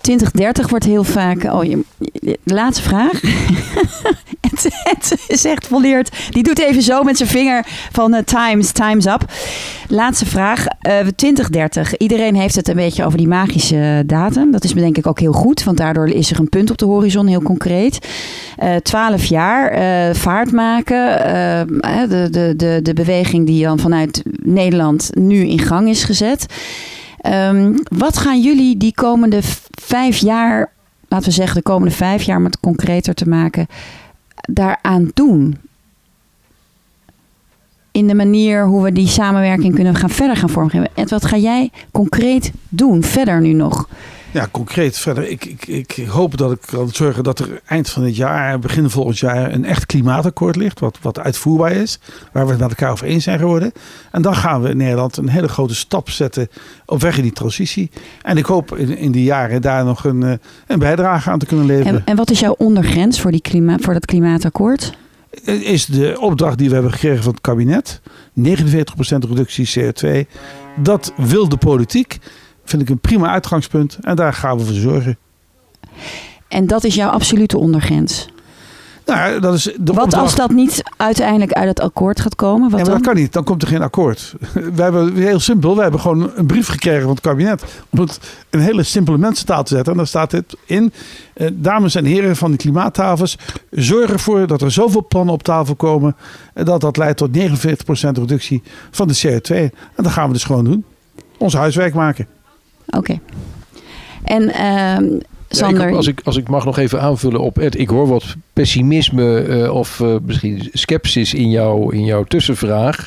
2030 0.00 0.68
wordt 0.68 0.84
heel 0.84 1.04
vaak. 1.04 1.42
Oh, 1.42 1.64
je, 1.64 1.84
laatste 2.44 2.82
vraag. 2.82 3.20
het, 4.84 5.24
is 5.28 5.44
echt 5.44 5.66
volleerd. 5.66 6.10
Die 6.30 6.42
doet 6.42 6.58
even 6.58 6.82
zo 6.82 7.02
met 7.02 7.16
zijn 7.16 7.28
vinger 7.28 7.66
van 7.92 8.14
eh, 8.14 8.22
times, 8.22 8.72
times 8.72 9.06
up. 9.06 9.24
Laatste 9.88 10.26
vraag. 10.26 10.66
Eh 10.80 10.98
2030. 11.16 11.96
Iedereen 11.96 12.34
heeft 12.34 12.56
het 12.56 12.68
een 12.68 12.76
beetje 12.76 13.04
over 13.04 13.18
die 13.18 13.28
magische 13.28 14.02
datum. 14.06 14.50
Dat 14.52 14.64
is 14.64 14.72
denk 14.72 14.96
ik 14.96 15.06
ook 15.06 15.20
heel 15.20 15.32
goed, 15.32 15.64
want 15.64 15.76
daardoor 15.76 16.08
is 16.08 16.30
er 16.30 16.38
een 16.38 16.48
punt 16.48 16.70
op 16.70 16.78
de 16.78 16.84
horizon, 16.84 17.26
heel 17.26 17.42
concreet. 17.42 18.08
Eh 18.56 18.76
12 18.76 19.24
jaar 19.24 19.70
eh, 19.70 20.14
vaart 20.14 20.52
maken. 20.52 21.24
eh, 21.24 21.60
eh, 21.60 22.10
de, 22.10 22.28
de, 22.30 22.54
de, 22.56 22.80
de 22.82 22.92
beweging 22.92 23.46
die 23.46 23.64
dan 23.64 23.78
vanuit 23.78 24.22
Nederland 24.42 25.10
nu 25.14 25.46
in 25.46 25.58
gang 25.58 25.88
is 25.88 26.04
gezet. 26.04 26.46
Ehm, 27.20 27.72
wat 27.98 28.18
gaan 28.18 28.40
jullie 28.40 28.76
die 28.76 28.94
komende 28.94 29.40
vijf 29.80 30.16
jaar, 30.16 30.72
laten 31.08 31.28
we 31.28 31.34
zeggen 31.34 31.56
de 31.56 31.62
komende 31.62 31.94
vijf 31.94 32.22
jaar, 32.22 32.36
om 32.36 32.44
het 32.44 32.60
concreter 32.60 33.14
te 33.14 33.28
maken, 33.28 33.66
daaraan 34.34 35.10
doen? 35.14 35.58
In 37.92 38.06
de 38.06 38.14
manier 38.14 38.66
hoe 38.66 38.82
we 38.82 38.92
die 38.92 39.08
samenwerking 39.08 39.74
kunnen 39.74 39.94
gaan 39.94 40.10
verder 40.10 40.36
gaan 40.36 40.48
vormgeven. 40.48 40.90
En 40.94 41.08
wat 41.08 41.24
ga 41.24 41.36
jij 41.36 41.70
concreet 41.92 42.52
doen 42.68 43.02
verder 43.02 43.40
nu 43.40 43.52
nog? 43.52 43.88
Ja, 44.32 44.48
concreet 44.50 44.98
verder. 44.98 45.28
Ik, 45.28 45.44
ik, 45.44 45.66
ik 45.66 46.06
hoop 46.06 46.36
dat 46.36 46.52
ik 46.52 46.60
kan 46.66 46.88
zorgen 46.88 47.24
dat 47.24 47.38
er 47.38 47.60
eind 47.66 47.90
van 47.90 48.02
het 48.02 48.16
jaar, 48.16 48.58
begin 48.58 48.90
volgend 48.90 49.18
jaar, 49.18 49.52
een 49.52 49.64
echt 49.64 49.86
klimaatakkoord 49.86 50.56
ligt. 50.56 50.80
Wat, 50.80 50.98
wat 51.02 51.18
uitvoerbaar 51.18 51.72
is. 51.72 51.98
Waar 52.32 52.44
we 52.44 52.50
het 52.50 52.60
met 52.60 52.68
elkaar 52.68 52.90
over 52.90 53.06
eens 53.06 53.24
zijn 53.24 53.38
geworden. 53.38 53.72
En 54.10 54.22
dan 54.22 54.34
gaan 54.34 54.62
we 54.62 54.68
in 54.68 54.76
Nederland 54.76 55.16
een 55.16 55.28
hele 55.28 55.48
grote 55.48 55.74
stap 55.74 56.10
zetten 56.10 56.48
op 56.86 57.00
weg 57.00 57.16
in 57.16 57.22
die 57.22 57.32
transitie. 57.32 57.90
En 58.22 58.36
ik 58.36 58.44
hoop 58.44 58.76
in, 58.76 58.96
in 58.96 59.12
die 59.12 59.24
jaren 59.24 59.62
daar 59.62 59.84
nog 59.84 60.04
een, 60.04 60.22
eh, 60.22 60.32
een 60.66 60.78
bijdrage 60.78 61.30
aan 61.30 61.38
te 61.38 61.46
kunnen 61.46 61.66
leveren. 61.66 61.94
En, 61.94 62.02
en 62.04 62.16
wat 62.16 62.30
is 62.30 62.40
jouw 62.40 62.54
ondergrens 62.58 63.20
voor, 63.20 63.30
die 63.30 63.42
klima, 63.42 63.78
voor 63.80 63.92
dat 63.92 64.04
klimaatakkoord? 64.04 64.98
is 65.44 65.86
de 65.86 66.16
opdracht 66.20 66.58
die 66.58 66.68
we 66.68 66.74
hebben 66.74 66.92
gekregen 66.92 67.22
van 67.22 67.32
het 67.32 67.40
kabinet. 67.40 68.00
49% 68.32 69.24
reductie 69.28 69.70
CO2. 69.78 70.28
Dat 70.76 71.12
wil 71.16 71.48
de 71.48 71.56
politiek. 71.56 72.18
Vind 72.70 72.82
ik 72.82 72.88
een 72.88 72.98
prima 72.98 73.28
uitgangspunt. 73.30 73.98
En 74.00 74.16
daar 74.16 74.32
gaan 74.32 74.58
we 74.58 74.64
voor 74.64 74.74
zorgen. 74.74 75.18
En 76.48 76.66
dat 76.66 76.84
is 76.84 76.94
jouw 76.94 77.10
absolute 77.10 77.58
ondergrens. 77.58 78.28
Nou, 79.06 79.40
dat 79.40 79.54
is 79.54 79.62
de 79.62 79.72
Wat 79.76 80.04
opdracht. 80.04 80.14
als 80.14 80.34
dat 80.34 80.50
niet 80.50 80.82
uiteindelijk 80.96 81.52
uit 81.52 81.68
het 81.68 81.80
akkoord 81.80 82.20
gaat 82.20 82.34
komen? 82.34 82.70
Wat 82.70 82.70
ja, 82.70 82.76
maar 82.76 82.84
dan? 82.84 82.94
dat 82.94 83.12
kan 83.12 83.22
niet. 83.22 83.32
Dan 83.32 83.44
komt 83.44 83.62
er 83.62 83.68
geen 83.68 83.82
akkoord. 83.82 84.34
We 84.74 84.82
hebben 84.82 85.14
heel 85.14 85.40
simpel. 85.40 85.76
We 85.76 85.82
hebben 85.82 86.00
gewoon 86.00 86.30
een 86.34 86.46
brief 86.46 86.68
gekregen 86.68 87.02
van 87.02 87.10
het 87.10 87.20
kabinet. 87.20 87.64
Om 87.90 87.98
het 87.98 88.20
een 88.50 88.60
hele 88.60 88.82
simpele 88.82 89.18
mensentaal 89.18 89.62
te 89.62 89.74
zetten. 89.74 89.92
En 89.92 89.98
daar 89.98 90.06
staat 90.06 90.30
dit 90.30 90.56
in. 90.64 90.92
Eh, 91.34 91.48
dames 91.52 91.94
en 91.94 92.04
heren 92.04 92.36
van 92.36 92.50
de 92.50 92.56
klimaattafels. 92.56 93.38
Zorg 93.70 94.10
ervoor 94.10 94.46
dat 94.46 94.62
er 94.62 94.70
zoveel 94.70 95.06
plannen 95.08 95.34
op 95.34 95.42
tafel 95.42 95.74
komen. 95.74 96.16
En 96.54 96.64
dat 96.64 96.80
dat 96.80 96.96
leidt 96.96 97.18
tot 97.18 97.36
49% 97.36 98.18
reductie 98.18 98.62
van 98.90 99.08
de 99.08 99.20
CO2. 99.26 99.54
En 99.54 99.72
dat 100.02 100.12
gaan 100.12 100.26
we 100.26 100.32
dus 100.32 100.44
gewoon 100.44 100.64
doen. 100.64 100.84
Ons 101.38 101.54
huiswerk 101.54 101.94
maken. 101.94 102.26
Oké. 102.90 103.20
En 104.24 104.52
ehm, 104.52 105.04
Ja, 105.50 105.56
Sander, 105.56 105.88
ik, 105.88 105.94
als, 105.94 106.06
ik, 106.06 106.20
als 106.24 106.36
ik 106.36 106.48
mag 106.48 106.64
nog 106.64 106.78
even 106.78 107.00
aanvullen 107.00 107.40
op 107.40 107.58
Ed. 107.58 107.78
Ik 107.78 107.88
hoor 107.88 108.08
wat 108.08 108.34
pessimisme 108.52 109.40
eh, 109.40 109.74
of 109.74 110.00
eh, 110.00 110.14
misschien 110.26 110.68
sceptisch 110.72 111.34
in, 111.34 111.50
jou, 111.50 111.96
in 111.96 112.04
jouw 112.04 112.24
tussenvraag. 112.24 113.06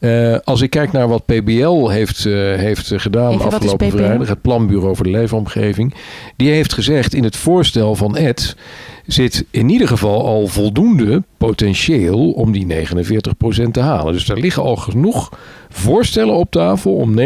Eh, 0.00 0.36
als 0.44 0.60
ik 0.60 0.70
kijk 0.70 0.92
naar 0.92 1.08
wat 1.08 1.24
PBL 1.24 1.88
heeft, 1.88 2.24
heeft 2.24 2.92
gedaan 2.96 3.32
Even, 3.32 3.44
afgelopen 3.44 3.90
vrijdag, 3.90 4.28
het 4.28 4.40
Planbureau 4.40 4.96
voor 4.96 5.04
de 5.04 5.10
Leefomgeving, 5.10 5.94
die 6.36 6.50
heeft 6.50 6.72
gezegd 6.72 7.14
in 7.14 7.24
het 7.24 7.36
voorstel 7.36 7.94
van 7.94 8.16
Ed 8.16 8.56
zit 9.06 9.44
in 9.50 9.68
ieder 9.68 9.88
geval 9.88 10.26
al 10.26 10.46
voldoende 10.46 11.22
potentieel 11.36 12.30
om 12.30 12.52
die 12.52 12.66
49% 12.66 13.70
te 13.70 13.80
halen. 13.80 14.12
Dus 14.12 14.28
er 14.28 14.40
liggen 14.40 14.62
al 14.62 14.76
genoeg 14.76 15.30
voorstellen 15.68 16.34
op 16.34 16.50
tafel 16.50 16.94
om 16.94 17.14
49% 17.18 17.20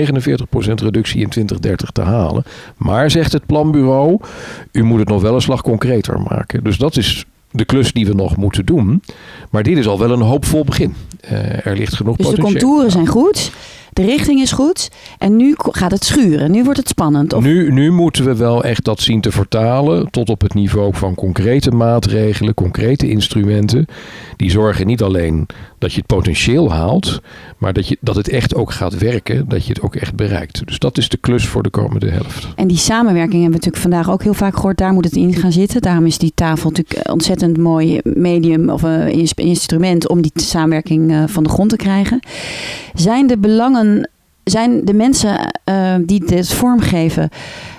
reductie 0.74 1.20
in 1.20 1.28
2030 1.28 1.90
te 1.90 2.02
halen. 2.02 2.44
Maar 2.76 3.10
zegt 3.10 3.32
het 3.32 3.46
planbureau, 3.46 4.18
u 4.72 4.82
moet 4.82 4.98
het 4.98 5.08
nog 5.08 5.22
wel 5.22 5.34
een 5.34 5.40
slag 5.40 5.62
concreter 5.62 6.20
maken. 6.20 6.64
Dus 6.64 6.78
dat 6.78 6.96
is 6.96 7.24
de 7.50 7.64
klus 7.64 7.92
die 7.92 8.06
we 8.06 8.14
nog 8.14 8.36
moeten 8.36 8.66
doen. 8.66 9.02
Maar 9.50 9.62
dit 9.62 9.78
is 9.78 9.86
al 9.86 9.98
wel 9.98 10.10
een 10.10 10.20
hoopvol 10.20 10.64
begin. 10.64 10.94
Eh, 11.20 11.66
er 11.66 11.76
ligt 11.76 11.94
genoeg 11.94 12.16
dus 12.16 12.26
de 12.26 12.32
potentieel. 12.32 12.60
contouren 12.60 12.90
zijn 12.90 13.06
goed, 13.06 13.52
de 13.96 14.04
richting 14.04 14.40
is 14.40 14.52
goed 14.52 14.90
en 15.18 15.36
nu 15.36 15.54
gaat 15.56 15.90
het 15.90 16.04
schuren. 16.04 16.50
Nu 16.50 16.64
wordt 16.64 16.78
het 16.78 16.88
spannend. 16.88 17.32
Of, 17.32 17.42
Nu, 17.44 17.72
nu 17.72 17.90
moeten 17.90 18.24
we 18.24 18.36
wel 18.36 18.64
echt 18.64 18.84
dat 18.84 19.00
zien 19.00 19.20
te 19.20 19.30
vertalen 19.30 20.10
tot 20.10 20.28
op 20.30 20.40
het 20.40 20.54
niveau 20.54 20.94
van 20.94 21.14
concrete 21.14 21.70
maatregelen, 21.70 22.54
concrete 22.54 23.08
instrumenten. 23.08 23.86
Die 24.36 24.50
zorgen 24.50 24.86
niet 24.86 25.02
alleen 25.02 25.46
dat 25.78 25.92
je 25.92 25.98
het 25.98 26.06
potentieel 26.06 26.72
haalt, 26.72 27.20
maar 27.58 27.72
dat, 27.72 27.88
je, 27.88 27.96
dat 28.00 28.16
het 28.16 28.28
echt 28.28 28.54
ook 28.54 28.72
gaat 28.72 28.98
werken, 28.98 29.48
dat 29.48 29.66
je 29.66 29.72
het 29.72 29.82
ook 29.82 29.94
echt 29.96 30.14
bereikt. 30.14 30.66
Dus 30.66 30.78
dat 30.78 30.98
is 30.98 31.08
de 31.08 31.16
klus 31.16 31.46
voor 31.46 31.62
de 31.62 31.70
komende 31.70 32.10
helft. 32.10 32.48
En 32.56 32.66
die 32.68 32.76
samenwerking 32.76 33.42
hebben 33.42 33.60
we 33.60 33.66
natuurlijk 33.66 33.82
vandaag 33.94 34.10
ook 34.10 34.22
heel 34.22 34.34
vaak 34.34 34.54
gehoord. 34.54 34.78
Daar 34.78 34.92
moet 34.92 35.04
het 35.04 35.16
in 35.16 35.34
gaan 35.34 35.52
zitten. 35.52 35.82
Daarom 35.82 36.06
is 36.06 36.18
die 36.18 36.32
tafel 36.34 36.68
natuurlijk 36.70 37.06
een 37.06 37.12
ontzettend 37.12 37.56
mooi 37.58 38.00
medium 38.02 38.70
of 38.70 38.82
een 38.82 39.08
ins- 39.10 39.32
instrument 39.34 40.08
om 40.08 40.22
die 40.22 40.30
samenwerking 40.34 41.10
eh, 41.12 41.22
van 41.26 41.42
de 41.42 41.48
grond 41.48 41.70
te 41.70 41.76
krijgen. 41.76 42.20
Zijn 42.94 43.26
de 43.26 43.38
belangen, 43.38 43.85
zijn 44.50 44.84
de 44.84 44.94
mensen 44.94 45.50
eh, 45.64 45.94
die 46.00 46.24
dit 46.26 46.52
vormgeven, 46.52 47.28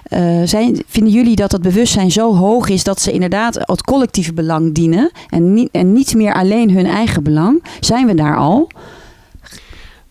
eh, 0.03 0.41
zijn, 0.43 0.83
vinden 0.87 1.13
jullie 1.13 1.35
dat 1.35 1.51
het 1.51 1.61
bewustzijn 1.61 2.11
zo 2.11 2.35
hoog 2.35 2.69
is 2.69 2.83
dat 2.83 3.01
ze 3.01 3.11
inderdaad 3.11 3.55
het 3.55 3.81
collectieve 3.81 4.33
belang 4.33 4.73
dienen 4.73 5.11
en 5.29 5.53
niet, 5.53 5.69
en 5.71 5.93
niet 5.93 6.15
meer 6.15 6.33
alleen 6.33 6.71
hun 6.71 6.85
eigen 6.85 7.23
belang? 7.23 7.63
Zijn 7.79 8.07
we 8.07 8.15
daar 8.15 8.37
al? 8.37 8.71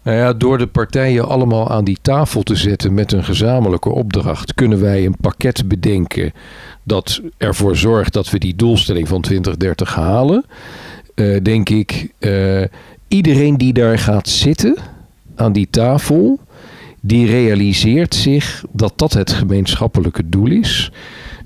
Nou 0.03 0.19
ja, 0.19 0.33
door 0.33 0.59
de 0.59 0.67
partijen 0.67 1.29
allemaal 1.29 1.71
aan 1.71 1.85
die 1.85 1.99
tafel 2.03 2.43
te 2.43 2.55
zetten 2.55 2.95
met 2.95 3.13
een 3.13 3.25
gezamenlijke 3.25 3.91
opdracht, 3.91 4.55
kunnen 4.55 4.81
wij 4.81 5.07
een 5.07 5.17
pakket 5.21 5.69
bedenken 5.69 6.33
dat 6.83 7.21
ervoor 7.37 7.77
zorgt 7.77 8.13
dat 8.13 8.31
we 8.31 8.39
die 8.39 8.57
doelstelling 8.57 9.09
van 9.09 9.21
2030 9.21 9.95
halen. 9.95 10.45
Eh, 11.15 11.43
denk 11.43 11.69
ik, 11.69 12.13
iedereen 13.09 13.57
die 13.57 13.73
daar 13.73 13.99
gaat 13.99 14.29
zitten 14.29 14.77
aan 15.37 15.53
die 15.53 15.71
tafel, 15.71 16.41
die 17.01 17.27
realiseert 17.27 18.15
zich 18.15 18.65
dat 18.73 18.93
dat 18.97 19.13
het 19.13 19.33
gemeenschappelijke 19.33 20.29
doel 20.29 20.51
is. 20.51 20.93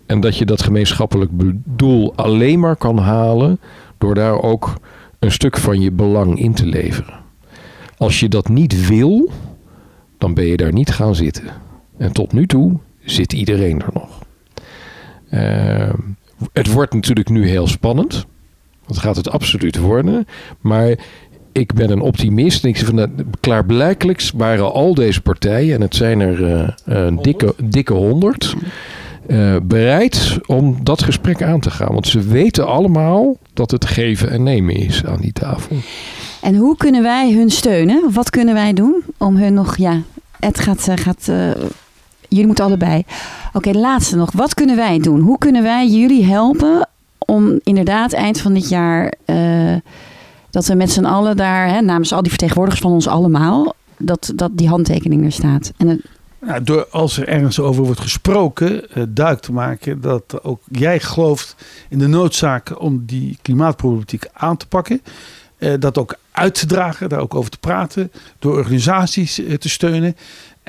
En 0.07 0.21
dat 0.21 0.37
je 0.37 0.45
dat 0.45 0.63
gemeenschappelijk 0.63 1.31
doel 1.65 2.13
alleen 2.17 2.61
maar 2.61 2.77
kan 2.77 2.99
halen 2.99 3.59
door 3.99 4.15
daar 4.15 4.43
ook 4.43 4.75
een 5.19 5.33
stuk 5.33 5.57
van 5.57 5.81
je 5.81 5.91
belang 5.91 6.39
in 6.39 6.55
te 6.55 6.67
leveren. 6.67 7.15
Als 7.97 8.21
je 8.21 8.29
dat 8.29 8.49
niet 8.49 8.87
wil, 8.87 9.31
dan 10.19 10.35
ben 10.35 10.45
je 10.45 10.57
daar 10.57 10.73
niet 10.73 10.91
gaan 10.91 11.15
zitten. 11.15 11.45
En 11.97 12.13
tot 12.13 12.33
nu 12.33 12.47
toe 12.47 12.79
zit 13.05 13.33
iedereen 13.33 13.83
er 13.83 13.91
nog. 13.93 14.19
Ehm, 15.31 15.99
het 16.53 16.73
wordt 16.73 16.95
natuurlijk 16.95 17.29
nu 17.29 17.49
heel 17.49 17.67
spannend. 17.67 18.27
Dat 18.87 18.99
gaat 18.99 19.17
het 19.17 19.31
absoluut 19.31 19.79
worden. 19.79 20.27
Maar 20.61 20.99
ik 21.53 21.75
ben 21.75 21.91
een 21.91 22.01
optimist. 22.01 22.63
En 22.63 22.69
ik 22.69 22.77
zeg 22.77 22.87
van, 22.87 22.95
nou, 22.95 23.11
klaarblijkelijk 23.41 24.31
waren 24.35 24.73
al 24.73 24.95
deze 24.95 25.21
partijen, 25.21 25.75
en 25.75 25.81
het 25.81 25.95
zijn 25.95 26.21
er 26.21 26.53
eh, 26.53 26.69
een 26.85 27.23
dikke, 27.23 27.55
dikke 27.65 27.93
honderd, 27.93 28.55
eh, 29.27 29.57
bereid 29.63 30.39
om 30.47 30.79
dat 30.83 31.03
gesprek 31.03 31.43
aan 31.43 31.61
te 31.61 31.71
gaan. 31.71 31.93
Want 31.93 32.07
ze 32.07 32.21
weten 32.21 32.67
allemaal 32.67 33.37
dat 33.55 33.71
het 33.71 33.85
geven 33.85 34.31
en 34.31 34.43
nemen 34.43 34.75
is 34.75 35.05
aan 35.05 35.21
die 35.21 35.33
tafel. 35.33 35.77
En 36.43 36.57
hoe 36.57 36.77
kunnen 36.77 37.03
wij 37.03 37.33
hun 37.33 37.51
steunen? 37.51 38.13
Wat 38.13 38.31
kunnen 38.31 38.55
wij 38.55 38.73
doen 38.73 39.03
om 39.17 39.37
hun 39.37 39.55
nog, 39.55 39.77
ja, 39.77 40.01
het 40.41 40.59
gaat, 40.59 40.91
gaat 40.95 41.29
eh, 41.29 41.51
jullie 42.29 42.47
moeten 42.47 42.65
allebei. 42.65 43.05
Oké, 43.53 43.71
laatste 43.71 44.17
nog. 44.17 44.33
Wat 44.33 44.55
kunnen 44.55 44.77
wij 44.77 44.99
doen? 44.99 45.21
Hoe 45.21 45.39
kunnen 45.39 45.63
wij 45.63 45.89
jullie 45.89 46.25
helpen 46.25 46.89
om 47.19 47.61
inderdaad 47.63 48.13
eind 48.13 48.41
van 48.41 48.55
dit 48.55 48.69
jaar... 48.69 49.13
Dat 50.51 50.67
we 50.67 50.75
met 50.75 50.91
z'n 50.91 51.05
allen 51.05 51.37
daar, 51.37 51.69
hè, 51.69 51.81
namens 51.81 52.13
al 52.13 52.23
die 52.23 52.31
vertegenwoordigers 52.31 52.83
van 52.83 52.93
ons 52.93 53.07
allemaal... 53.07 53.75
dat, 53.97 54.33
dat 54.35 54.51
die 54.55 54.69
handtekening 54.69 55.25
er 55.25 55.33
staat. 55.33 55.73
En 55.77 56.03
door 56.63 56.87
als 56.91 57.19
er 57.19 57.29
ergens 57.29 57.61
over 57.61 57.85
wordt 57.85 58.01
gesproken, 58.01 58.73
uh, 58.73 59.05
duidelijk 59.09 59.47
te 59.47 59.53
maken 59.53 60.01
dat 60.01 60.43
ook 60.43 60.63
jij 60.71 61.01
gelooft 61.01 61.57
in 61.89 61.99
de 61.99 62.07
noodzaak 62.07 62.81
om 62.81 63.03
die 63.07 63.39
klimaatproblematiek 63.43 64.27
aan 64.33 64.57
te 64.57 64.67
pakken. 64.67 65.03
Uh, 65.59 65.73
dat 65.79 65.99
ook 65.99 66.19
uit 66.33 66.55
te 66.55 66.67
dragen, 66.67 67.09
daar 67.09 67.21
ook 67.21 67.35
over 67.35 67.51
te 67.51 67.59
praten, 67.59 68.13
door 68.39 68.57
organisaties 68.57 69.39
uh, 69.39 69.55
te 69.55 69.69
steunen. 69.69 70.17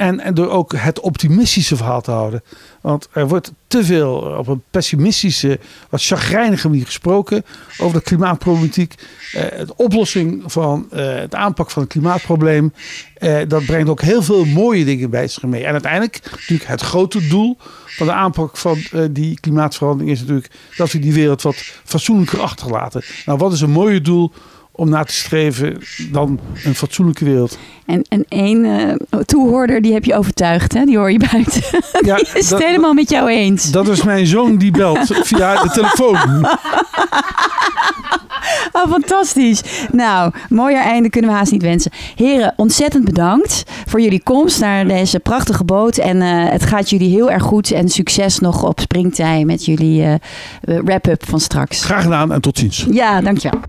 En, 0.01 0.19
en 0.19 0.33
door 0.33 0.49
ook 0.49 0.73
het 0.75 0.99
optimistische 0.99 1.75
verhaal 1.75 2.01
te 2.01 2.11
houden. 2.11 2.43
Want 2.81 3.07
er 3.11 3.27
wordt 3.27 3.53
te 3.67 3.83
veel 3.83 4.15
op 4.15 4.47
een 4.47 4.63
pessimistische, 4.71 5.59
wat 5.89 6.03
chagrijnige 6.03 6.69
manier 6.69 6.85
gesproken 6.85 7.45
over 7.77 7.97
de 7.97 8.03
klimaatproblematiek. 8.03 8.95
Uh, 9.35 9.41
de 9.41 9.73
oplossing 9.75 10.43
van 10.45 10.87
uh, 10.93 11.15
het 11.15 11.35
aanpak 11.35 11.71
van 11.71 11.81
het 11.81 11.91
klimaatprobleem. 11.91 12.73
Uh, 13.19 13.39
dat 13.47 13.65
brengt 13.65 13.89
ook 13.89 14.01
heel 14.01 14.23
veel 14.23 14.45
mooie 14.45 14.85
dingen 14.85 15.09
bij 15.09 15.27
zich 15.27 15.43
mee. 15.43 15.65
En 15.65 15.71
uiteindelijk 15.71 16.19
natuurlijk 16.31 16.69
het 16.69 16.81
grote 16.81 17.27
doel 17.27 17.57
van 17.85 18.07
de 18.07 18.13
aanpak 18.13 18.57
van 18.57 18.77
die 19.11 19.39
klimaatverandering 19.39 20.11
is 20.11 20.19
natuurlijk 20.19 20.51
dat 20.77 20.91
we 20.91 20.99
die 20.99 21.13
wereld 21.13 21.41
wat 21.41 21.55
fatsoenlijker 21.83 22.39
achterlaten. 22.39 23.03
Nou, 23.25 23.37
wat 23.37 23.53
is 23.53 23.61
een 23.61 23.71
mooie 23.71 24.01
doel 24.01 24.31
om 24.81 24.89
na 24.89 25.03
te 25.03 25.13
streven 25.13 25.77
dan 26.11 26.39
een 26.63 26.75
fatsoenlijke 26.75 27.25
wereld. 27.25 27.57
En, 27.85 28.05
en 28.09 28.25
één 28.27 28.65
uh, 28.65 29.19
toehoorder, 29.25 29.81
die 29.81 29.93
heb 29.93 30.05
je 30.05 30.15
overtuigd, 30.15 30.73
hè? 30.73 30.85
die 30.85 30.97
hoor 30.97 31.11
je 31.11 31.19
buiten. 31.31 31.61
Ja, 32.05 32.15
die 32.15 32.25
is 32.33 32.47
dat, 32.47 32.59
het 32.59 32.67
helemaal 32.67 32.93
met 32.93 33.09
jou 33.09 33.29
eens. 33.29 33.71
Dat 33.71 33.87
is 33.87 34.03
mijn 34.03 34.27
zoon 34.27 34.57
die 34.57 34.71
belt 34.71 34.99
via 35.29 35.61
de 35.61 35.69
telefoon. 35.69 36.17
Oh, 38.71 38.91
fantastisch. 38.91 39.61
Nou, 39.91 40.31
mooier 40.49 40.81
einde 40.81 41.09
kunnen 41.09 41.29
we 41.31 41.35
haast 41.35 41.51
niet 41.51 41.61
wensen. 41.61 41.91
Heren, 42.15 42.53
ontzettend 42.55 43.05
bedankt 43.05 43.63
voor 43.85 44.01
jullie 44.01 44.23
komst 44.23 44.59
naar 44.59 44.87
deze 44.87 45.19
prachtige 45.19 45.63
boot. 45.63 45.97
En 45.97 46.17
uh, 46.17 46.49
het 46.49 46.65
gaat 46.65 46.89
jullie 46.89 47.09
heel 47.09 47.31
erg 47.31 47.43
goed. 47.43 47.71
En 47.71 47.89
succes 47.89 48.39
nog 48.39 48.63
op 48.63 48.79
springtij 48.79 49.45
met 49.45 49.65
jullie 49.65 50.01
uh, 50.01 50.13
wrap-up 50.61 51.29
van 51.29 51.39
straks. 51.39 51.83
Graag 51.83 52.03
gedaan 52.03 52.31
en 52.31 52.41
tot 52.41 52.57
ziens. 52.57 52.85
Ja, 52.89 53.21
dankjewel. 53.21 53.59